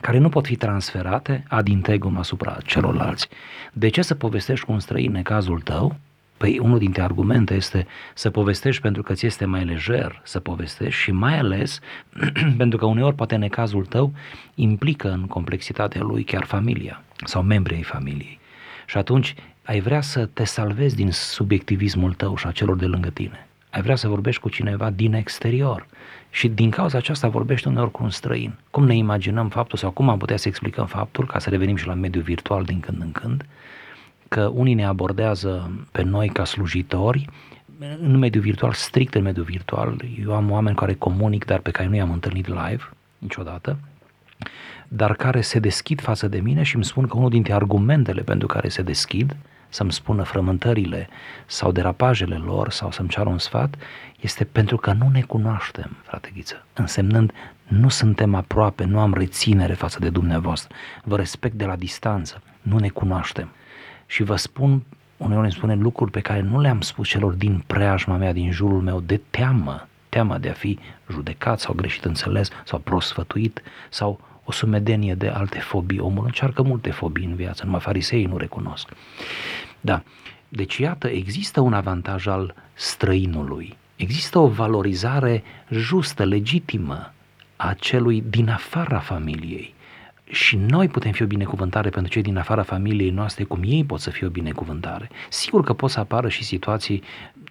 care 0.00 0.18
nu 0.18 0.28
pot 0.28 0.46
fi 0.46 0.56
transferate 0.56 1.44
ad 1.48 1.68
integrum 1.68 2.18
asupra 2.18 2.58
celorlalți. 2.64 3.28
De 3.72 3.88
ce 3.88 4.02
să 4.02 4.14
povestești 4.14 4.64
cu 4.66 4.72
un 4.72 4.80
străin 4.80 5.14
în 5.14 5.22
cazul 5.22 5.60
tău 5.60 5.96
Păi 6.38 6.58
unul 6.58 6.78
dintre 6.78 7.02
argumente 7.02 7.54
este 7.54 7.86
să 8.14 8.30
povestești 8.30 8.82
pentru 8.82 9.02
că 9.02 9.12
ți 9.12 9.26
este 9.26 9.44
mai 9.44 9.64
lejer 9.64 10.20
să 10.24 10.40
povestești 10.40 11.00
și 11.00 11.10
mai 11.10 11.38
ales 11.38 11.80
pentru 12.56 12.78
că 12.78 12.86
uneori 12.86 13.14
poate 13.14 13.36
necazul 13.36 13.84
tău 13.84 14.12
implică 14.54 15.10
în 15.10 15.26
complexitatea 15.26 16.02
lui 16.02 16.24
chiar 16.24 16.44
familia 16.44 17.02
sau 17.24 17.42
membrii 17.42 17.76
ai 17.76 17.82
familiei. 17.82 18.38
Și 18.86 18.96
atunci 18.96 19.34
ai 19.62 19.80
vrea 19.80 20.00
să 20.00 20.26
te 20.26 20.44
salvezi 20.44 20.96
din 20.96 21.10
subiectivismul 21.10 22.14
tău 22.14 22.36
și 22.36 22.46
a 22.46 22.50
celor 22.50 22.76
de 22.76 22.86
lângă 22.86 23.08
tine. 23.08 23.47
Ai 23.70 23.82
vrea 23.82 23.96
să 23.96 24.08
vorbești 24.08 24.40
cu 24.40 24.48
cineva 24.48 24.90
din 24.90 25.12
exterior 25.12 25.86
și 26.30 26.48
din 26.48 26.70
cauza 26.70 26.98
aceasta 26.98 27.28
vorbești 27.28 27.68
uneori 27.68 27.90
cu 27.90 28.02
un 28.02 28.10
străin. 28.10 28.54
Cum 28.70 28.86
ne 28.86 28.96
imaginăm 28.96 29.48
faptul 29.48 29.78
sau 29.78 29.90
cum 29.90 30.08
am 30.08 30.18
putea 30.18 30.36
să 30.36 30.48
explicăm 30.48 30.86
faptul, 30.86 31.26
ca 31.26 31.38
să 31.38 31.50
revenim 31.50 31.76
și 31.76 31.86
la 31.86 31.94
mediul 31.94 32.22
virtual 32.22 32.64
din 32.64 32.80
când 32.80 33.00
în 33.00 33.12
când, 33.12 33.46
că 34.28 34.50
unii 34.54 34.74
ne 34.74 34.86
abordează 34.86 35.70
pe 35.92 36.02
noi 36.02 36.28
ca 36.28 36.44
slujitori 36.44 37.28
în 38.00 38.16
mediul 38.16 38.42
virtual, 38.42 38.72
strict 38.72 39.14
în 39.14 39.22
mediul 39.22 39.44
virtual. 39.44 40.04
Eu 40.22 40.34
am 40.34 40.50
oameni 40.50 40.76
care 40.76 40.94
comunic, 40.94 41.44
dar 41.44 41.58
pe 41.58 41.70
care 41.70 41.88
nu 41.88 41.94
i-am 41.94 42.10
întâlnit 42.10 42.46
live 42.46 42.88
niciodată, 43.18 43.78
dar 44.88 45.14
care 45.14 45.40
se 45.40 45.58
deschid 45.58 46.00
față 46.00 46.28
de 46.28 46.40
mine 46.40 46.62
și 46.62 46.74
îmi 46.74 46.84
spun 46.84 47.06
că 47.06 47.16
unul 47.16 47.30
dintre 47.30 47.52
argumentele 47.52 48.22
pentru 48.22 48.46
care 48.46 48.68
se 48.68 48.82
deschid 48.82 49.36
să-mi 49.68 49.92
spună 49.92 50.22
frământările 50.22 51.08
sau 51.46 51.72
derapajele 51.72 52.36
lor 52.36 52.70
sau 52.70 52.90
să-mi 52.90 53.08
ceară 53.08 53.28
un 53.28 53.38
sfat, 53.38 53.74
este 54.20 54.44
pentru 54.44 54.76
că 54.76 54.92
nu 54.92 55.08
ne 55.08 55.22
cunoaștem, 55.22 55.96
frate 56.02 56.30
Ghiță, 56.34 56.66
însemnând 56.72 57.32
nu 57.68 57.88
suntem 57.88 58.34
aproape, 58.34 58.84
nu 58.84 59.00
am 59.00 59.14
reținere 59.14 59.74
față 59.74 59.98
de 59.98 60.08
dumneavoastră, 60.08 60.74
vă 61.04 61.16
respect 61.16 61.54
de 61.54 61.64
la 61.64 61.76
distanță, 61.76 62.42
nu 62.62 62.78
ne 62.78 62.88
cunoaștem. 62.88 63.48
Și 64.06 64.22
vă 64.22 64.36
spun, 64.36 64.82
uneori 65.16 65.44
îmi 65.44 65.52
spune 65.52 65.74
lucruri 65.74 66.10
pe 66.10 66.20
care 66.20 66.40
nu 66.40 66.60
le-am 66.60 66.80
spus 66.80 67.08
celor 67.08 67.32
din 67.32 67.64
preajma 67.66 68.16
mea, 68.16 68.32
din 68.32 68.50
jurul 68.50 68.80
meu, 68.80 69.00
de 69.00 69.20
teamă, 69.30 69.88
teamă 70.08 70.38
de 70.38 70.48
a 70.48 70.52
fi 70.52 70.78
judecat 71.10 71.60
sau 71.60 71.74
greșit 71.74 72.04
înțeles 72.04 72.48
sau 72.64 72.78
prost 72.78 73.08
sfătuit 73.08 73.62
sau 73.88 74.20
o 74.48 74.52
sumedenie 74.52 75.14
de 75.14 75.28
alte 75.28 75.58
fobii. 75.58 75.98
Omul 75.98 76.24
încearcă 76.24 76.62
multe 76.62 76.90
fobii 76.90 77.24
în 77.24 77.34
viață, 77.34 77.64
numai 77.64 77.80
fariseii 77.80 78.24
nu 78.24 78.36
recunosc. 78.36 78.88
Da, 79.80 80.02
deci 80.48 80.76
iată, 80.76 81.08
există 81.08 81.60
un 81.60 81.72
avantaj 81.72 82.26
al 82.26 82.54
străinului. 82.74 83.76
Există 83.96 84.38
o 84.38 84.48
valorizare 84.48 85.42
justă, 85.70 86.24
legitimă 86.24 87.12
a 87.56 87.72
celui 87.72 88.24
din 88.28 88.48
afara 88.48 88.98
familiei 88.98 89.74
și 90.30 90.56
noi 90.56 90.88
putem 90.88 91.12
fi 91.12 91.22
o 91.22 91.26
binecuvântare 91.26 91.90
pentru 91.90 92.12
cei 92.12 92.22
din 92.22 92.36
afara 92.36 92.62
familiei 92.62 93.10
noastre, 93.10 93.44
cum 93.44 93.60
ei 93.64 93.84
pot 93.84 94.00
să 94.00 94.10
fie 94.10 94.26
o 94.26 94.30
binecuvântare. 94.30 95.10
Sigur 95.28 95.64
că 95.64 95.72
pot 95.72 95.90
să 95.90 96.00
apară 96.00 96.28
și 96.28 96.44
situații 96.44 97.02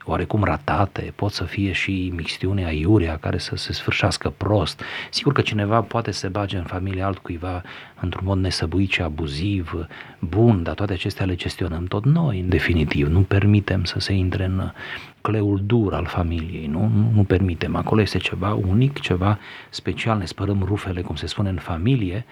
oarecum 0.10 0.43
ratate, 0.43 1.13
pot 1.15 1.32
să 1.32 1.43
fie 1.43 1.72
și 1.72 2.12
mixtiune 2.15 2.65
aiurea 2.65 3.17
care 3.17 3.38
să 3.38 3.56
se 3.56 3.74
sfârșească 3.74 4.34
prost. 4.38 4.82
Sigur 5.12 5.34
că 5.34 5.41
cineva 5.41 5.82
poate 5.82 6.12
să 6.12 6.20
se 6.20 6.28
bage 6.28 6.58
în 6.58 6.63
familia 6.63 7.06
altcuiva 7.06 7.63
într-un 8.00 8.26
mod 8.26 8.38
nesăbuit 8.38 8.91
și 8.91 9.02
abuziv, 9.02 9.88
bun, 10.20 10.63
dar 10.63 10.74
toate 10.74 10.93
acestea 10.93 11.26
le 11.26 11.36
gestionăm 11.36 11.86
tot 11.86 12.06
noi, 12.06 12.39
în 12.39 12.50
definitiv. 12.50 13.08
Nu 13.08 13.22
permitem 13.22 13.84
să 13.84 14.00
se 14.00 14.13
intre 14.13 14.46
în 14.46 14.72
cleul 15.22 15.62
dur 15.65 15.93
al 15.93 16.06
familiei, 16.06 16.67
nu? 16.67 16.91
Nu, 16.96 17.12
nu 17.13 17.24
permitem. 17.24 17.76
Acolo 17.76 18.02
este 18.02 18.17
ceva 18.17 18.54
unic, 18.54 19.00
ceva 19.00 19.39
special, 19.70 20.17
ne 20.17 20.26
spărăm 20.26 20.63
rufele, 20.65 21.02
cum 21.02 21.15
se 21.15 21.28
spune, 21.28 21.50
în 21.50 21.58
familie, 21.58 22.26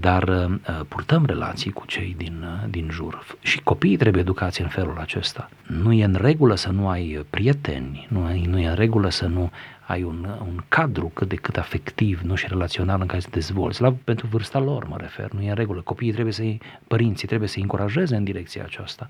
dar 0.00 0.22
uh, 0.22 0.80
purtăm 0.88 1.24
relații 1.24 1.70
cu 1.70 1.86
cei 1.86 2.14
din, 2.16 2.42
uh, 2.42 2.70
din 2.70 2.88
jur 2.90 3.36
și 3.40 3.60
copiii 3.62 3.96
trebuie 3.96 4.22
educați 4.22 4.60
în 4.60 4.68
felul 4.68 4.98
acesta. 4.98 5.50
Nu 5.66 5.92
e 5.92 6.04
în 6.04 6.16
regulă 6.20 6.54
să 6.54 6.70
nu 6.70 6.88
ai 6.88 7.24
prieteni, 7.30 8.06
nu, 8.10 8.20
nu 8.46 8.58
e 8.58 8.68
în 8.68 8.74
regulă 8.74 9.10
să 9.10 9.26
nu 9.26 9.50
ai 9.86 10.02
un, 10.02 10.28
un 10.40 10.64
cadru 10.68 11.10
cât 11.14 11.28
de 11.28 11.34
cât 11.34 11.56
afectiv, 11.56 12.20
nu 12.20 12.34
și 12.34 12.46
relațional 12.48 13.00
în 13.00 13.06
care 13.06 13.20
să 13.20 13.28
te 13.28 13.38
dezvolți. 13.38 13.82
La, 13.82 13.94
pentru 14.04 14.26
vârsta 14.26 14.58
lor 14.58 14.86
mă 14.88 14.96
refer, 15.00 15.32
nu 15.32 15.42
e 15.42 15.48
în 15.48 15.54
regulă. 15.54 15.80
Copiii 15.80 16.12
trebuie 16.12 16.32
să 16.32 16.42
părinții 16.88 17.28
trebuie 17.28 17.48
să 17.48 17.58
încurajeze 17.60 18.16
în 18.16 18.24
direcția 18.24 18.62
aceasta. 18.64 19.08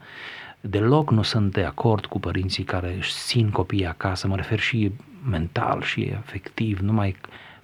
Deloc 0.61 1.11
nu 1.11 1.23
sunt 1.23 1.53
de 1.53 1.65
acord 1.65 2.07
cu 2.07 2.21
părinții 2.21 2.65
care 2.65 2.95
își 2.97 3.13
țin 3.13 3.51
copiii 3.51 3.87
acasă, 3.87 4.27
mă 4.27 4.37
refer 4.37 4.59
și 4.59 4.93
mental 5.31 5.83
și 5.83 6.13
afectiv, 6.17 6.79
numai 6.79 7.17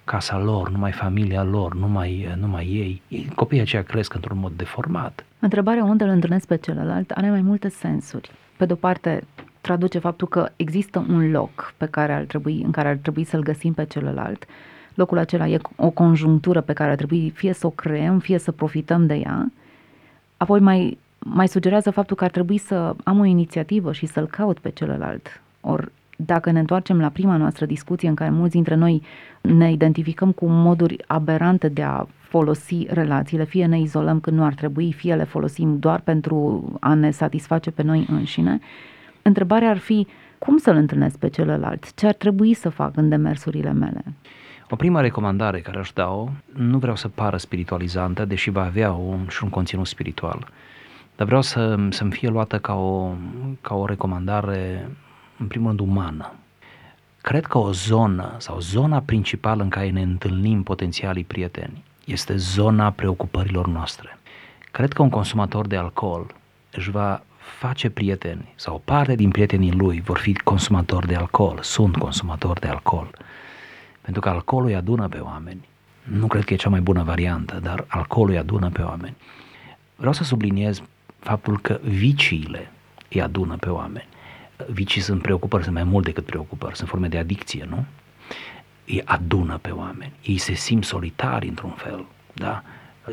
casa 0.07 0.37
lor, 0.37 0.69
numai 0.69 0.91
familia 0.91 1.43
lor, 1.43 1.75
numai, 1.75 2.35
numai 2.39 2.65
ei. 3.09 3.27
Copiii 3.35 3.61
aceia 3.61 3.83
cresc 3.83 4.13
într-un 4.13 4.37
mod 4.37 4.51
deformat. 4.55 5.25
Întrebarea 5.39 5.83
unde 5.83 6.03
îl 6.03 6.09
întâlnesc 6.09 6.47
pe 6.47 6.57
celălalt 6.57 7.11
are 7.11 7.29
mai 7.29 7.41
multe 7.41 7.69
sensuri. 7.69 8.31
Pe 8.57 8.65
de-o 8.65 8.75
parte, 8.75 9.23
traduce 9.61 9.99
faptul 9.99 10.27
că 10.27 10.49
există 10.55 11.05
un 11.09 11.31
loc 11.31 11.73
pe 11.77 11.85
care 11.85 12.13
ar 12.13 12.23
trebui, 12.23 12.61
în 12.63 12.71
care 12.71 12.87
ar 12.87 12.95
trebui 12.95 13.23
să-l 13.23 13.43
găsim 13.43 13.73
pe 13.73 13.85
celălalt. 13.85 14.45
Locul 14.93 15.17
acela 15.17 15.47
e 15.47 15.59
o 15.75 15.89
conjunctură 15.89 16.61
pe 16.61 16.73
care 16.73 16.89
ar 16.89 16.95
trebui 16.95 17.29
fie 17.29 17.53
să 17.53 17.65
o 17.65 17.69
creăm, 17.69 18.19
fie 18.19 18.37
să 18.37 18.51
profităm 18.51 19.05
de 19.05 19.13
ea. 19.13 19.51
Apoi 20.37 20.59
mai, 20.59 20.97
mai 21.19 21.47
sugerează 21.47 21.91
faptul 21.91 22.15
că 22.15 22.23
ar 22.23 22.31
trebui 22.31 22.57
să 22.57 22.95
am 23.03 23.19
o 23.19 23.25
inițiativă 23.25 23.91
și 23.91 24.05
să-l 24.05 24.27
caut 24.27 24.59
pe 24.59 24.69
celălalt. 24.69 25.41
Ori 25.61 25.91
dacă 26.19 26.51
ne 26.51 26.59
întoarcem 26.59 26.99
la 26.99 27.09
prima 27.09 27.37
noastră 27.37 27.65
discuție 27.65 28.09
în 28.09 28.15
care 28.15 28.29
mulți 28.29 28.53
dintre 28.53 28.75
noi 28.75 29.01
ne 29.41 29.71
identificăm 29.71 30.31
cu 30.31 30.45
moduri 30.45 30.97
aberante 31.07 31.67
de 31.67 31.83
a 31.83 32.05
folosi 32.19 32.85
relațiile, 32.89 33.43
fie 33.43 33.65
ne 33.65 33.79
izolăm 33.79 34.19
când 34.19 34.37
nu 34.37 34.43
ar 34.43 34.53
trebui, 34.53 34.93
fie 34.93 35.15
le 35.15 35.23
folosim 35.23 35.79
doar 35.79 35.99
pentru 35.99 36.63
a 36.79 36.93
ne 36.93 37.11
satisface 37.11 37.71
pe 37.71 37.83
noi 37.83 38.05
înșine, 38.09 38.59
întrebarea 39.21 39.69
ar 39.69 39.77
fi 39.77 40.07
cum 40.37 40.57
să-l 40.57 40.75
întâlnesc 40.75 41.17
pe 41.17 41.29
celălalt, 41.29 41.93
ce 41.93 42.07
ar 42.07 42.13
trebui 42.13 42.53
să 42.53 42.69
fac 42.69 42.97
în 42.97 43.09
demersurile 43.09 43.71
mele. 43.71 44.03
O 44.69 44.75
prima 44.75 45.01
recomandare 45.01 45.59
care 45.59 45.77
aș 45.77 45.91
da-o, 45.91 46.29
nu 46.53 46.77
vreau 46.77 46.95
să 46.95 47.07
pară 47.07 47.37
spiritualizantă, 47.37 48.25
deși 48.25 48.49
va 48.49 48.63
avea 48.63 48.91
un, 48.91 49.27
și 49.29 49.43
un 49.43 49.49
conținut 49.49 49.87
spiritual, 49.87 50.47
dar 51.15 51.27
vreau 51.27 51.41
să, 51.41 51.87
să-mi 51.89 52.11
fie 52.11 52.29
luată 52.29 52.59
ca 52.59 52.73
o, 52.73 53.13
ca 53.61 53.75
o 53.75 53.85
recomandare 53.85 54.89
în 55.39 55.47
primul 55.47 55.67
rând, 55.67 55.79
umană. 55.79 56.31
Cred 57.21 57.45
că 57.45 57.57
o 57.57 57.71
zonă 57.71 58.35
sau 58.37 58.59
zona 58.59 58.99
principală 58.99 59.63
în 59.63 59.69
care 59.69 59.89
ne 59.89 60.01
întâlnim 60.01 60.63
potențialii 60.63 61.23
prieteni 61.23 61.83
este 62.05 62.35
zona 62.35 62.91
preocupărilor 62.91 63.67
noastre. 63.67 64.17
Cred 64.71 64.93
că 64.93 65.01
un 65.01 65.09
consumator 65.09 65.67
de 65.67 65.75
alcool 65.75 66.35
își 66.71 66.91
va 66.91 67.21
face 67.59 67.89
prieteni 67.89 68.53
sau 68.55 68.81
parte 68.85 69.15
din 69.15 69.29
prietenii 69.29 69.71
lui 69.71 70.01
vor 70.01 70.17
fi 70.17 70.33
consumatori 70.33 71.07
de 71.07 71.15
alcool, 71.15 71.59
sunt 71.61 71.95
consumatori 71.95 72.59
de 72.59 72.67
alcool. 72.67 73.09
Pentru 74.01 74.21
că 74.21 74.29
alcoolul 74.29 74.69
îi 74.69 74.75
adună 74.75 75.07
pe 75.07 75.17
oameni. 75.17 75.67
Nu 76.03 76.27
cred 76.27 76.43
că 76.43 76.53
e 76.53 76.57
cea 76.57 76.69
mai 76.69 76.81
bună 76.81 77.03
variantă, 77.03 77.59
dar 77.63 77.85
alcoolul 77.87 78.33
îi 78.33 78.39
adună 78.39 78.69
pe 78.69 78.81
oameni. 78.81 79.15
Vreau 79.95 80.13
să 80.13 80.23
subliniez 80.23 80.81
faptul 81.19 81.59
că 81.59 81.79
viciile 81.83 82.71
îi 83.09 83.21
adună 83.21 83.55
pe 83.55 83.69
oameni 83.69 84.07
vicii 84.65 85.01
sunt 85.01 85.21
preocupări, 85.21 85.63
sunt 85.63 85.75
mai 85.75 85.83
mult 85.83 86.05
decât 86.05 86.25
preocupări, 86.25 86.75
sunt 86.75 86.89
forme 86.89 87.07
de 87.07 87.17
adicție, 87.17 87.65
nu? 87.69 87.85
Îi 88.85 89.01
adună 89.05 89.57
pe 89.57 89.69
oameni, 89.69 90.11
ei 90.23 90.37
se 90.37 90.53
simt 90.53 90.83
solitari 90.83 91.47
într-un 91.47 91.71
fel, 91.71 92.05
da? 92.33 92.63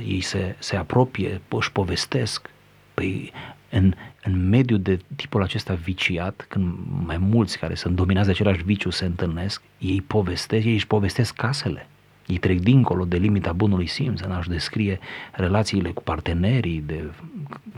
Ei 0.06 0.20
se, 0.20 0.56
se 0.58 0.76
apropie, 0.76 1.40
își 1.48 1.72
povestesc, 1.72 2.50
păi 2.94 3.32
în, 3.70 3.94
în 4.22 4.48
mediul 4.48 4.80
de 4.80 4.98
tipul 5.16 5.42
acesta 5.42 5.74
viciat, 5.74 6.46
când 6.48 6.74
mai 7.04 7.18
mulți 7.18 7.58
care 7.58 7.74
sunt 7.74 7.96
dominați 7.96 8.26
de 8.26 8.32
același 8.32 8.62
viciu 8.62 8.90
se 8.90 9.04
întâlnesc, 9.04 9.62
ei 9.78 10.00
povestesc, 10.00 10.64
ei 10.64 10.72
își 10.72 10.86
povestesc 10.86 11.34
casele, 11.34 11.88
ei 12.26 12.38
trec 12.38 12.60
dincolo 12.60 13.04
de 13.04 13.16
limita 13.16 13.52
bunului 13.52 13.86
simț 13.86 14.20
în 14.20 14.30
a-și 14.30 14.48
descrie 14.48 14.98
relațiile 15.32 15.90
cu 15.90 16.02
partenerii, 16.02 16.82
de 16.86 17.10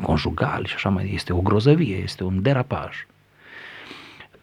conjugali 0.03 0.67
și 0.67 0.75
așa 0.75 0.89
mai 0.89 1.11
este 1.15 1.33
o 1.33 1.41
grozăvie, 1.41 1.97
este 1.97 2.25
un 2.25 2.43
derapaj 2.43 3.07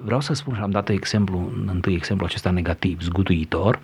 vreau 0.04 0.22
să 0.22 0.34
spun 0.34 0.56
și 0.56 0.62
am 0.62 0.70
dat 0.70 0.90
exemplu, 0.90 1.52
întâi 1.66 1.94
exemplu 1.94 2.26
acesta 2.26 2.50
negativ, 2.50 3.02
zguduitor, 3.02 3.80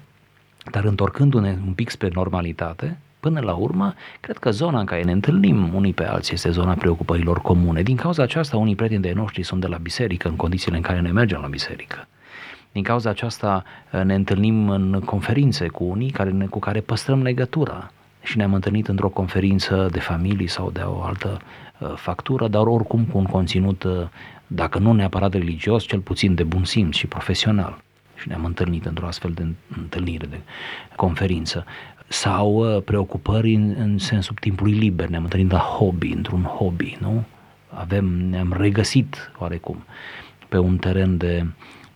dar 0.72 0.84
întorcându-ne 0.84 1.58
un 1.66 1.74
pic 1.74 1.90
spre 1.90 2.10
normalitate, 2.14 2.98
până 3.20 3.40
la 3.40 3.54
urmă, 3.54 3.94
cred 4.20 4.38
că 4.38 4.52
zona 4.52 4.80
în 4.80 4.86
care 4.86 5.04
ne 5.04 5.12
întâlnim 5.12 5.74
unii 5.74 5.94
pe 5.94 6.06
alții 6.06 6.34
este 6.34 6.50
zona 6.50 6.74
preocupărilor 6.74 7.42
comune. 7.42 7.82
Din 7.82 7.96
cauza 7.96 8.24
aceasta, 8.24 8.58
unii 8.58 8.76
prieteni 8.76 9.02
de 9.02 9.14
noștri 9.14 9.44
sunt 9.44 9.62
de 9.62 9.68
la 9.68 9.78
biserică 9.78 10.28
în 10.28 10.36
condițiile 10.36 10.78
în 10.78 10.84
care 10.84 11.00
ne 11.00 11.12
mergem 11.12 11.40
la 11.42 11.48
biserică. 11.48 12.08
Din 12.72 12.84
cauza 12.84 13.10
aceasta 13.10 13.64
ne 14.04 14.16
întâlnim 14.16 14.70
în 14.70 15.02
conferințe 15.06 15.68
cu 15.68 15.84
unii 15.84 16.10
care 16.10 16.30
ne, 16.30 16.46
cu 16.46 16.60
care 16.60 16.80
păstrăm 16.80 17.22
legătura 17.22 17.92
și 18.24 18.38
ne-am 18.38 18.54
întâlnit 18.54 18.88
într-o 18.88 19.10
conferință 19.10 19.88
de 19.92 20.00
familie 20.00 20.48
sau 20.48 20.72
de 20.72 20.80
o 20.80 21.02
altă 21.02 21.42
uh, 21.78 21.94
factură, 21.96 22.48
dar 22.48 22.66
oricum 22.66 23.06
cu 23.06 23.18
un 23.18 23.26
conținut 23.26 23.84
uh, 23.84 24.08
dacă 24.48 24.80
nu 24.80 24.94
neapărat 24.94 25.34
religios, 25.34 25.84
cel 25.84 26.00
puțin 26.00 26.36
de 26.36 26.44
bun 26.44 26.64
simț 26.64 26.96
și 26.96 27.08
profesional. 27.08 27.82
Și 28.16 28.28
ne-am 28.28 28.46
întâlnit 28.46 28.86
într-o 28.86 29.08
astfel 29.08 29.32
de 29.32 29.48
întâlnire, 29.78 30.26
de 30.26 30.40
conferință. 30.96 31.66
Sau 32.08 32.76
uh, 32.76 32.84
preocupări 32.84 33.54
în, 33.54 33.76
în 33.78 33.98
sensul 33.98 34.36
timpului 34.40 34.74
liber, 34.74 35.08
ne-am 35.08 35.24
întâlnit 35.24 35.52
la 35.52 35.60
hobby, 35.60 36.12
într-un 36.12 36.44
hobby, 36.44 36.98
nu? 37.00 37.24
Avem, 37.70 38.06
ne-am 38.06 38.54
regăsit 38.58 39.32
oarecum 39.38 39.84
pe 40.50 40.58
un 40.58 40.78
teren 40.78 41.18
de, 41.18 41.46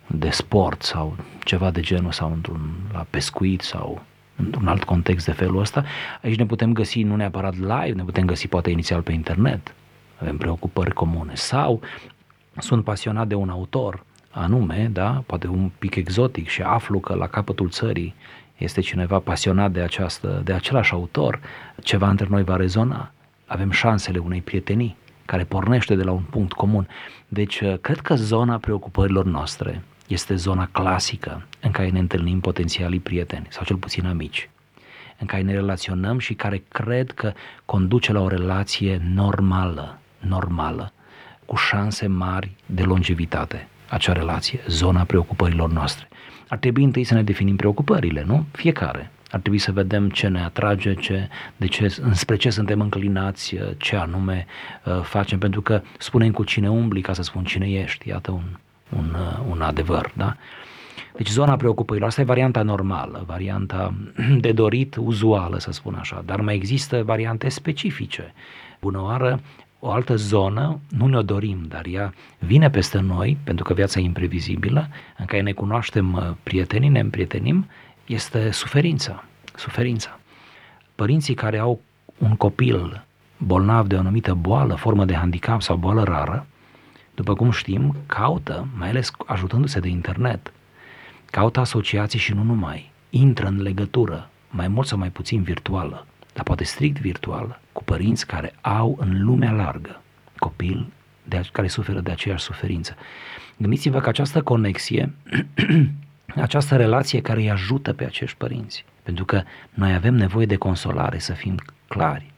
de 0.08 0.30
sport 0.30 0.82
sau 0.82 1.16
ceva 1.44 1.72
de 1.72 1.82
genul 1.82 2.12
sau 2.12 2.32
într-un 2.32 2.72
la 2.92 3.06
pescuit 3.10 3.62
sau 3.62 4.02
într-un 4.36 4.68
alt 4.68 4.84
context 4.84 5.26
de 5.26 5.32
felul 5.32 5.60
ăsta, 5.60 5.84
aici 6.22 6.38
ne 6.38 6.46
putem 6.46 6.74
găsi 6.74 7.04
nu 7.04 7.16
neapărat 7.16 7.56
live, 7.58 7.92
ne 7.96 8.04
putem 8.04 8.26
găsi 8.26 8.48
poate 8.48 8.70
inițial 8.70 9.02
pe 9.02 9.12
internet, 9.12 9.74
avem 10.20 10.38
preocupări 10.38 10.94
comune 10.94 11.36
sau 11.36 11.82
sunt 12.58 12.84
pasionat 12.84 13.28
de 13.28 13.36
un 13.36 13.50
autor 13.50 14.04
anume, 14.30 14.90
da, 14.92 15.24
poate 15.26 15.48
un 15.48 15.72
pic 15.80 15.96
exotic 15.96 16.48
și 16.48 16.62
aflu 16.62 17.00
că 17.00 17.16
la 17.16 17.28
capătul 17.28 17.70
țării 17.70 18.16
este 18.58 18.82
cineva 18.82 19.20
pasionat 19.20 19.72
de, 19.72 19.80
această, 19.80 20.42
de 20.44 20.54
același 20.54 20.94
autor, 20.94 21.40
ceva 21.82 22.10
între 22.10 22.28
noi 22.30 22.44
va 22.44 22.56
rezona. 22.56 23.12
Avem 23.46 23.72
șansele 23.72 24.18
unei 24.18 24.42
prietenii 24.42 24.96
care 25.26 25.44
pornește 25.44 25.96
de 25.96 26.04
la 26.04 26.12
un 26.12 26.22
punct 26.30 26.52
comun. 26.54 26.88
Deci, 27.28 27.60
uh, 27.60 27.78
cred 27.82 28.00
că 28.00 28.16
zona 28.16 28.58
preocupărilor 28.58 29.26
noastre 29.26 29.84
este 30.08 30.36
zona 30.36 30.70
clasică 30.72 31.46
în 31.62 31.72
care 31.72 31.90
ne 31.90 32.00
întâlnim 32.00 32.40
potențialii 32.40 33.00
prieteni, 33.00 33.48
sau 33.50 33.64
cel 33.64 33.76
puțin 33.76 34.06
amici, 34.06 34.50
în 35.18 35.28
care 35.28 35.42
ne 35.42 35.54
relaționăm 35.54 36.20
și 36.20 36.34
care 36.34 36.64
cred 36.68 37.12
că 37.12 37.34
conduce 37.66 38.12
la 38.12 38.22
o 38.22 38.28
relație 38.28 39.02
normală, 39.14 40.00
normală, 40.20 40.94
cu 41.46 41.56
șanse 41.56 42.08
mari 42.08 42.52
de 42.66 42.84
longevitate 42.84 43.68
acea 43.94 44.14
relație, 44.14 44.60
zona 44.68 45.04
preocupărilor 45.04 45.72
noastre. 45.72 46.08
Ar 46.48 46.58
trebui 46.58 46.84
întâi 46.84 47.04
să 47.04 47.14
ne 47.14 47.24
definim 47.24 47.56
preocupările, 47.56 48.24
nu? 48.24 48.46
Fiecare. 48.52 49.12
Ar 49.32 49.40
trebui 49.40 49.60
să 49.60 49.72
vedem 49.72 50.10
ce 50.10 50.28
ne 50.28 50.44
atrage, 50.44 50.94
ce, 50.94 51.30
de 51.58 51.68
ce, 51.68 51.96
înspre 52.02 52.36
ce 52.36 52.50
suntem 52.50 52.80
înclinați, 52.80 53.56
ce 53.78 53.96
anume 53.96 54.46
uh, 54.86 55.02
facem, 55.02 55.40
pentru 55.40 55.62
că 55.62 55.82
spunem 55.98 56.32
cu 56.32 56.44
cine 56.44 56.70
umbli 56.70 57.02
ca 57.02 57.14
să 57.14 57.22
spun 57.22 57.44
cine 57.44 57.70
ești, 57.70 58.10
iată 58.10 58.32
un, 58.32 58.44
un, 58.98 59.16
uh, 59.20 59.40
un 59.50 59.62
adevăr, 59.62 60.12
da? 60.14 60.36
Deci 61.16 61.30
zona 61.30 61.56
preocupărilor, 61.56 62.08
asta 62.08 62.22
e 62.22 62.24
varianta 62.24 62.62
normală, 62.62 63.24
varianta 63.26 63.94
de 64.46 64.52
dorit, 64.52 64.96
uzuală, 64.96 65.60
să 65.60 65.72
spun 65.72 65.96
așa, 66.00 66.24
dar 66.26 66.42
mai 66.42 66.56
există 66.56 67.04
variante 67.04 67.50
specifice. 67.50 68.34
Bună 68.80 69.02
oară, 69.02 69.42
o 69.80 69.92
altă 69.92 70.16
zonă, 70.16 70.80
nu 70.98 71.08
ne-o 71.08 71.22
dorim, 71.22 71.66
dar 71.68 71.86
ea 71.86 72.14
vine 72.40 72.70
peste 72.70 73.00
noi, 73.00 73.38
pentru 73.44 73.64
că 73.64 73.74
viața 73.74 74.00
e 74.00 74.04
imprevizibilă, 74.04 74.88
în 75.18 75.26
care 75.26 75.42
ne 75.42 75.52
cunoaștem 75.52 76.14
uh, 76.14 76.32
prietenii, 76.44 76.90
ne 76.90 77.00
împrietenim, 77.00 77.68
este 78.06 78.52
suferința. 78.52 79.24
Suferința. 79.56 80.20
Părinții 80.96 81.34
care 81.34 81.58
au 81.58 81.82
un 82.18 82.36
copil 82.36 83.06
bolnav 83.38 83.88
de 83.88 83.96
o 83.96 84.00
anumită 84.00 84.34
boală, 84.34 84.76
formă 84.76 85.06
de 85.06 85.16
handicap 85.16 85.62
sau 85.62 85.76
boală 85.76 86.04
rară, 86.04 86.46
după 87.16 87.34
cum 87.34 87.52
știm, 87.52 87.96
caută, 88.06 88.68
mai 88.78 88.90
ales 88.90 89.12
ajutându-se 89.26 89.80
de 89.80 89.88
internet, 89.88 90.54
caută 91.26 91.60
asociații 91.60 92.20
și 92.20 92.34
nu 92.34 92.44
numai, 92.44 92.92
intră 93.10 93.48
în 93.48 93.62
legătură, 93.62 94.30
mai 94.50 94.68
mult 94.68 94.88
sau 94.88 94.98
mai 94.98 95.10
puțin 95.10 95.42
virtuală, 95.42 96.06
dar 96.34 96.44
poate 96.44 96.64
strict 96.64 97.00
virtuală, 97.00 97.60
cu 97.72 97.84
părinți 97.84 98.28
care 98.28 98.56
au 98.62 98.98
în 99.00 99.24
lumea 99.24 99.52
largă 99.52 100.02
copil 100.38 100.92
de, 101.24 101.42
care 101.52 101.68
suferă 101.68 102.00
de 102.00 102.12
aceeași 102.12 102.44
suferință. 102.44 102.96
Gândiți-vă 103.58 104.00
că 104.00 104.10
această 104.10 104.42
conexie, 104.42 105.14
această 106.36 106.76
relație 106.76 107.22
care 107.22 107.40
îi 107.40 107.52
ajută 107.52 107.94
pe 107.94 108.06
acești 108.06 108.38
părinți, 108.38 108.86
pentru 109.04 109.26
că 109.26 109.44
noi 109.70 109.94
avem 109.94 110.14
nevoie 110.14 110.46
de 110.46 110.56
consolare, 110.56 111.20
să 111.20 111.34
fim 111.34 111.56
clari. 111.88 112.32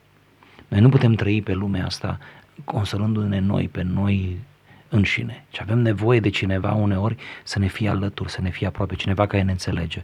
Noi 0.67 0.79
nu 0.79 0.89
putem 0.89 1.13
trăi 1.13 1.41
pe 1.41 1.53
lumea 1.53 1.85
asta 1.85 2.19
consolându-ne 2.63 3.39
noi, 3.39 3.67
pe 3.67 3.81
noi 3.81 4.37
înșine, 4.89 5.45
ci 5.49 5.61
avem 5.61 5.79
nevoie 5.79 6.19
de 6.19 6.29
cineva 6.29 6.73
uneori 6.73 7.15
să 7.43 7.59
ne 7.59 7.67
fie 7.67 7.89
alături, 7.89 8.31
să 8.31 8.41
ne 8.41 8.49
fie 8.49 8.67
aproape, 8.67 8.95
cineva 8.95 9.27
care 9.27 9.43
ne 9.43 9.51
înțelege. 9.51 10.03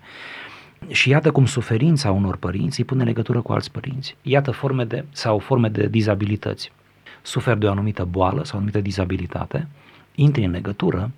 Și 0.88 1.10
iată 1.10 1.32
cum 1.32 1.46
suferința 1.46 2.12
unor 2.12 2.38
părinți 2.38 2.80
îi 2.80 2.86
pune 2.86 3.04
legătură 3.04 3.42
cu 3.42 3.52
alți 3.52 3.72
părinți. 3.72 4.16
Iată 4.22 4.52
forme 4.52 4.86
de, 4.86 5.06
sau 5.12 5.40
forme 5.40 5.68
de 5.68 5.88
dizabilități. 5.88 6.72
Suferi 7.22 7.60
de 7.60 7.66
o 7.66 7.72
anumită 7.72 8.04
boală 8.04 8.44
sau 8.44 8.54
o 8.54 8.58
anumită 8.58 8.82
dizabilitate, 8.82 9.68
intri 10.16 10.44
în 10.44 10.52
legătură, 10.52 11.12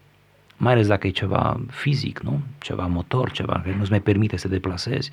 mai 0.57 0.73
ales 0.73 0.87
dacă 0.87 1.07
e 1.07 1.09
ceva 1.09 1.59
fizic, 1.69 2.19
nu? 2.19 2.41
ceva 2.59 2.85
motor, 2.85 3.31
ceva 3.31 3.53
care 3.53 3.75
nu-ți 3.77 3.89
mai 3.89 4.01
permite 4.01 4.37
să 4.37 4.47
te 4.47 4.53
deplasezi, 4.53 5.11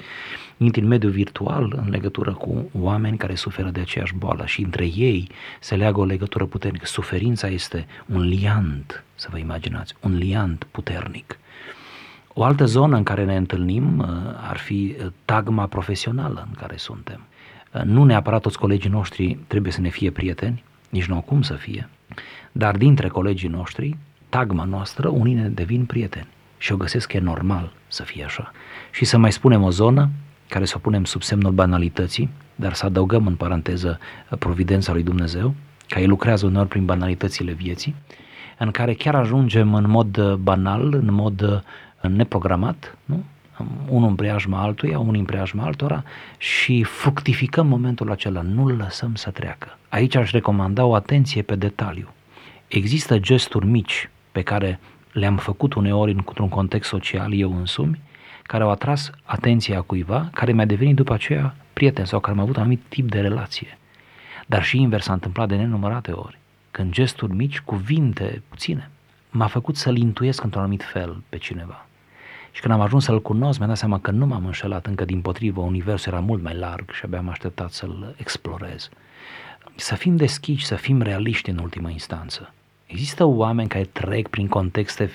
intri 0.57 0.81
în 0.81 0.89
mediul 0.89 1.13
virtual 1.13 1.81
în 1.85 1.91
legătură 1.91 2.33
cu 2.33 2.71
oameni 2.73 3.17
care 3.17 3.35
suferă 3.35 3.69
de 3.69 3.81
aceeași 3.81 4.15
boală 4.15 4.47
și 4.47 4.63
între 4.63 4.85
ei 4.85 5.29
se 5.61 5.77
leagă 5.77 6.01
o 6.01 6.05
legătură 6.05 6.47
puternică. 6.47 6.87
Suferința 6.87 7.49
este 7.49 7.87
un 8.07 8.21
liant, 8.21 9.05
să 9.15 9.29
vă 9.31 9.39
imaginați, 9.39 9.95
un 10.01 10.17
liant 10.17 10.67
puternic. 10.71 11.39
O 12.35 12.43
altă 12.43 12.65
zonă 12.65 12.97
în 12.97 13.03
care 13.03 13.25
ne 13.25 13.37
întâlnim 13.37 13.99
uh, 13.99 14.07
ar 14.49 14.57
fi 14.57 14.97
uh, 14.99 15.07
tagma 15.25 15.67
profesională 15.67 16.47
în 16.49 16.55
care 16.55 16.77
suntem. 16.77 17.21
Uh, 17.73 17.83
nu 17.83 18.05
neapărat 18.05 18.41
toți 18.41 18.59
colegii 18.59 18.91
noștri 18.91 19.39
trebuie 19.47 19.73
să 19.73 19.81
ne 19.81 19.89
fie 19.89 20.11
prieteni, 20.11 20.65
nici 20.89 21.07
nu 21.07 21.15
au 21.15 21.21
cum 21.21 21.43
să 21.43 21.55
fie, 21.55 21.89
dar 22.53 22.77
dintre 22.77 23.09
colegii 23.09 23.49
noștri, 23.49 23.97
tagma 24.31 24.65
noastră, 24.65 25.09
unii 25.09 25.35
ne 25.35 25.49
devin 25.49 25.85
prieteni 25.85 26.27
și 26.59 26.73
o 26.73 26.77
găsesc 26.77 27.09
că 27.09 27.17
e 27.17 27.21
normal 27.21 27.73
să 27.89 28.03
fie 28.03 28.25
așa. 28.25 28.53
Și 28.91 29.05
să 29.05 29.19
mai 29.19 29.33
spunem 29.33 29.63
o 29.63 29.71
zonă 29.71 30.09
care 30.49 30.65
să 30.65 30.75
o 30.77 30.81
punem 30.81 31.05
sub 31.05 31.23
semnul 31.23 31.53
banalității, 31.53 32.29
dar 32.55 32.73
să 32.73 32.87
adăugăm 32.87 33.27
în 33.27 33.35
paranteză 33.35 33.99
providența 34.39 34.93
lui 34.93 35.03
Dumnezeu, 35.03 35.55
că 35.89 35.99
el 35.99 36.09
lucrează 36.09 36.47
uneori 36.47 36.69
prin 36.69 36.85
banalitățile 36.85 37.53
vieții, 37.53 37.95
în 38.59 38.71
care 38.71 38.95
chiar 38.95 39.15
ajungem 39.15 39.75
în 39.75 39.91
mod 39.91 40.35
banal, 40.35 40.95
în 40.95 41.13
mod 41.13 41.65
neprogramat, 42.01 42.99
nu? 43.05 43.25
unul 43.89 44.09
în 44.09 44.15
preajma 44.15 44.63
altuia, 44.63 44.99
unul 44.99 45.15
în 45.15 45.25
preajma 45.25 45.65
altora 45.65 46.05
și 46.39 46.83
fructificăm 46.83 47.67
momentul 47.67 48.11
acela, 48.11 48.41
nu-l 48.41 48.77
lăsăm 48.77 49.15
să 49.15 49.31
treacă. 49.31 49.79
Aici 49.89 50.15
aș 50.15 50.31
recomanda 50.31 50.85
o 50.85 50.95
atenție 50.95 51.43
pe 51.43 51.55
detaliu. 51.55 52.09
Există 52.69 53.19
gesturi 53.19 53.67
mici 53.67 54.11
pe 54.33 54.43
care 54.43 54.81
le-am 55.13 55.37
făcut 55.37 55.75
uneori 55.75 56.13
într-un 56.13 56.49
context 56.49 56.89
social 56.89 57.33
eu 57.33 57.57
însumi, 57.57 58.01
care 58.43 58.63
au 58.63 58.71
atras 58.71 59.11
atenția 59.23 59.81
cuiva, 59.81 60.29
care 60.33 60.53
mi-a 60.53 60.65
devenit 60.65 60.97
după 60.97 61.13
aceea 61.13 61.55
prieten 61.73 62.05
sau 62.05 62.21
care 62.21 62.37
am 62.37 62.43
avut 62.43 62.55
un 62.55 62.61
anumit 62.61 62.83
tip 62.89 63.11
de 63.11 63.21
relație. 63.21 63.79
Dar 64.47 64.63
și 64.63 64.81
invers 64.81 65.05
s-a 65.05 65.13
întâmplat 65.13 65.49
de 65.49 65.57
nenumărate 65.57 66.11
ori, 66.11 66.39
când 66.71 66.93
gesturi 66.93 67.35
mici, 67.35 67.61
cuvinte 67.61 68.43
puține, 68.49 68.91
m-a 69.31 69.47
făcut 69.47 69.77
să-l 69.77 69.97
intuiesc 69.97 70.43
într-un 70.43 70.63
anumit 70.63 70.83
fel 70.83 71.23
pe 71.29 71.37
cineva. 71.37 71.87
Și 72.53 72.61
când 72.61 72.75
am 72.75 72.81
ajuns 72.81 73.05
să-l 73.05 73.23
cunosc, 73.23 73.59
mi-am 73.59 73.71
dat 73.71 73.79
seama 73.79 74.01
că 74.01 74.11
nu 74.11 74.27
m-am 74.27 74.45
înșelat, 74.45 74.87
încă 74.87 75.05
din 75.05 75.21
potrivă, 75.21 75.61
universul 75.61 76.13
era 76.13 76.21
mult 76.21 76.43
mai 76.43 76.55
larg 76.55 76.91
și 76.91 77.05
abia 77.05 77.19
am 77.19 77.29
așteptat 77.29 77.71
să-l 77.71 78.15
explorez. 78.19 78.89
Să 79.75 79.95
fim 79.95 80.17
deschiși, 80.17 80.67
să 80.67 80.75
fim 80.75 81.03
realiști 81.03 81.51
în 81.51 81.59
ultima 81.59 81.91
instanță. 81.91 82.55
Există 82.91 83.25
oameni 83.25 83.69
care 83.69 83.85
trec 83.85 84.29
prin 84.29 84.49
contexte 84.49 85.11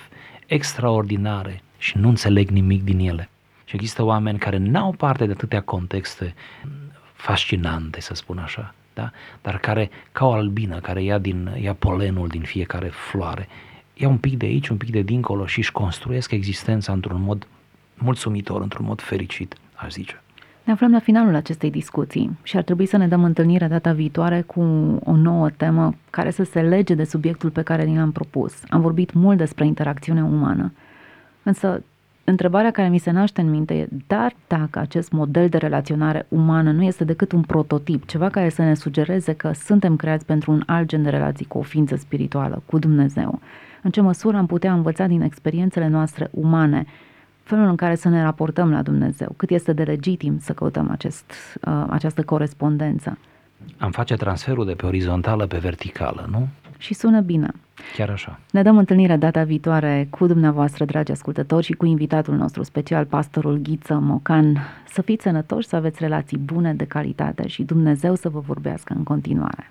extraordinare 0.45 1.61
și 1.77 1.97
nu 1.97 2.07
înțeleg 2.09 2.49
nimic 2.49 2.83
din 2.83 2.99
ele. 2.99 3.29
Și 3.65 3.75
există 3.75 4.03
oameni 4.03 4.39
care 4.39 4.57
n-au 4.57 4.91
parte 4.91 5.25
de 5.25 5.31
atâtea 5.31 5.61
contexte 5.61 6.33
fascinante, 7.13 8.01
să 8.01 8.13
spun 8.13 8.37
așa, 8.37 8.73
da? 8.93 9.11
dar 9.41 9.57
care, 9.57 9.89
ca 10.11 10.25
o 10.25 10.31
albină, 10.31 10.79
care 10.79 11.03
ia, 11.03 11.17
din, 11.17 11.57
ia 11.61 11.73
polenul 11.73 12.27
din 12.27 12.41
fiecare 12.41 12.87
floare, 12.87 13.47
ia 13.93 14.07
un 14.07 14.17
pic 14.17 14.37
de 14.37 14.45
aici, 14.45 14.67
un 14.67 14.77
pic 14.77 14.89
de 14.89 15.01
dincolo 15.01 15.45
și 15.45 15.59
își 15.59 15.71
construiesc 15.71 16.31
existența 16.31 16.91
într-un 16.93 17.21
mod 17.21 17.47
mulțumitor, 17.95 18.61
într-un 18.61 18.85
mod 18.85 19.01
fericit, 19.01 19.55
aș 19.75 19.91
zice. 19.91 20.21
Ne 20.65 20.73
aflăm 20.73 20.91
la 20.91 20.99
finalul 20.99 21.35
acestei 21.35 21.71
discuții 21.71 22.37
și 22.43 22.57
ar 22.57 22.63
trebui 22.63 22.85
să 22.85 22.97
ne 22.97 23.07
dăm 23.07 23.23
întâlnirea 23.23 23.67
data 23.67 23.91
viitoare 23.91 24.41
cu 24.41 24.61
o 25.03 25.15
nouă 25.15 25.49
temă 25.49 25.93
care 26.09 26.29
să 26.29 26.43
se 26.43 26.61
lege 26.61 26.93
de 26.93 27.03
subiectul 27.03 27.49
pe 27.49 27.61
care 27.61 27.83
ni 27.83 27.97
l-am 27.97 28.11
propus. 28.11 28.53
Am 28.69 28.81
vorbit 28.81 29.13
mult 29.13 29.37
despre 29.37 29.65
interacțiunea 29.65 30.23
umană, 30.23 30.71
însă 31.43 31.83
întrebarea 32.23 32.71
care 32.71 32.89
mi 32.89 32.97
se 32.97 33.11
naște 33.11 33.41
în 33.41 33.49
minte 33.49 33.73
e, 33.73 33.87
dar 34.07 34.35
dacă 34.47 34.79
acest 34.79 35.11
model 35.11 35.49
de 35.49 35.57
relaționare 35.57 36.25
umană 36.29 36.71
nu 36.71 36.83
este 36.83 37.03
decât 37.03 37.31
un 37.31 37.41
prototip, 37.41 38.05
ceva 38.05 38.29
care 38.29 38.49
să 38.49 38.61
ne 38.61 38.73
sugereze 38.73 39.33
că 39.33 39.51
suntem 39.53 39.95
creați 39.95 40.25
pentru 40.25 40.51
un 40.51 40.63
alt 40.65 40.87
gen 40.87 41.03
de 41.03 41.09
relații 41.09 41.45
cu 41.45 41.57
o 41.57 41.61
ființă 41.61 41.95
spirituală, 41.95 42.63
cu 42.65 42.79
Dumnezeu, 42.79 43.39
în 43.81 43.91
ce 43.91 44.01
măsură 44.01 44.37
am 44.37 44.45
putea 44.45 44.73
învăța 44.73 45.07
din 45.07 45.21
experiențele 45.21 45.87
noastre 45.87 46.29
umane 46.31 46.85
felul 47.45 47.67
în 47.67 47.75
care 47.75 47.95
să 47.95 48.09
ne 48.09 48.21
raportăm 48.21 48.71
la 48.71 48.81
Dumnezeu, 48.81 49.33
cât 49.37 49.49
este 49.49 49.73
de 49.73 49.83
legitim 49.83 50.39
să 50.39 50.53
căutăm 50.53 50.89
acest, 50.91 51.31
uh, 51.67 51.85
această 51.89 52.23
corespondență. 52.23 53.17
Am 53.77 53.91
face 53.91 54.15
transferul 54.15 54.65
de 54.65 54.73
pe 54.73 54.85
orizontală 54.85 55.45
pe 55.45 55.57
verticală, 55.57 56.27
nu? 56.31 56.47
Și 56.77 56.93
sună 56.93 57.19
bine. 57.19 57.51
Chiar 57.95 58.09
așa. 58.09 58.39
Ne 58.51 58.61
dăm 58.61 58.77
întâlnirea 58.77 59.17
data 59.17 59.43
viitoare 59.43 60.07
cu 60.09 60.27
dumneavoastră, 60.27 60.85
dragi 60.85 61.11
ascultători, 61.11 61.65
și 61.65 61.73
cu 61.73 61.85
invitatul 61.85 62.35
nostru 62.35 62.63
special, 62.63 63.05
pastorul 63.05 63.57
Ghiță 63.57 63.93
Mocan. 63.93 64.57
Să 64.87 65.01
fiți 65.01 65.23
sănătoși, 65.23 65.67
să 65.67 65.75
aveți 65.75 66.01
relații 66.01 66.37
bune, 66.37 66.73
de 66.73 66.85
calitate 66.85 67.47
și 67.47 67.63
Dumnezeu 67.63 68.15
să 68.15 68.29
vă 68.29 68.39
vorbească 68.39 68.93
în 68.97 69.03
continuare. 69.03 69.63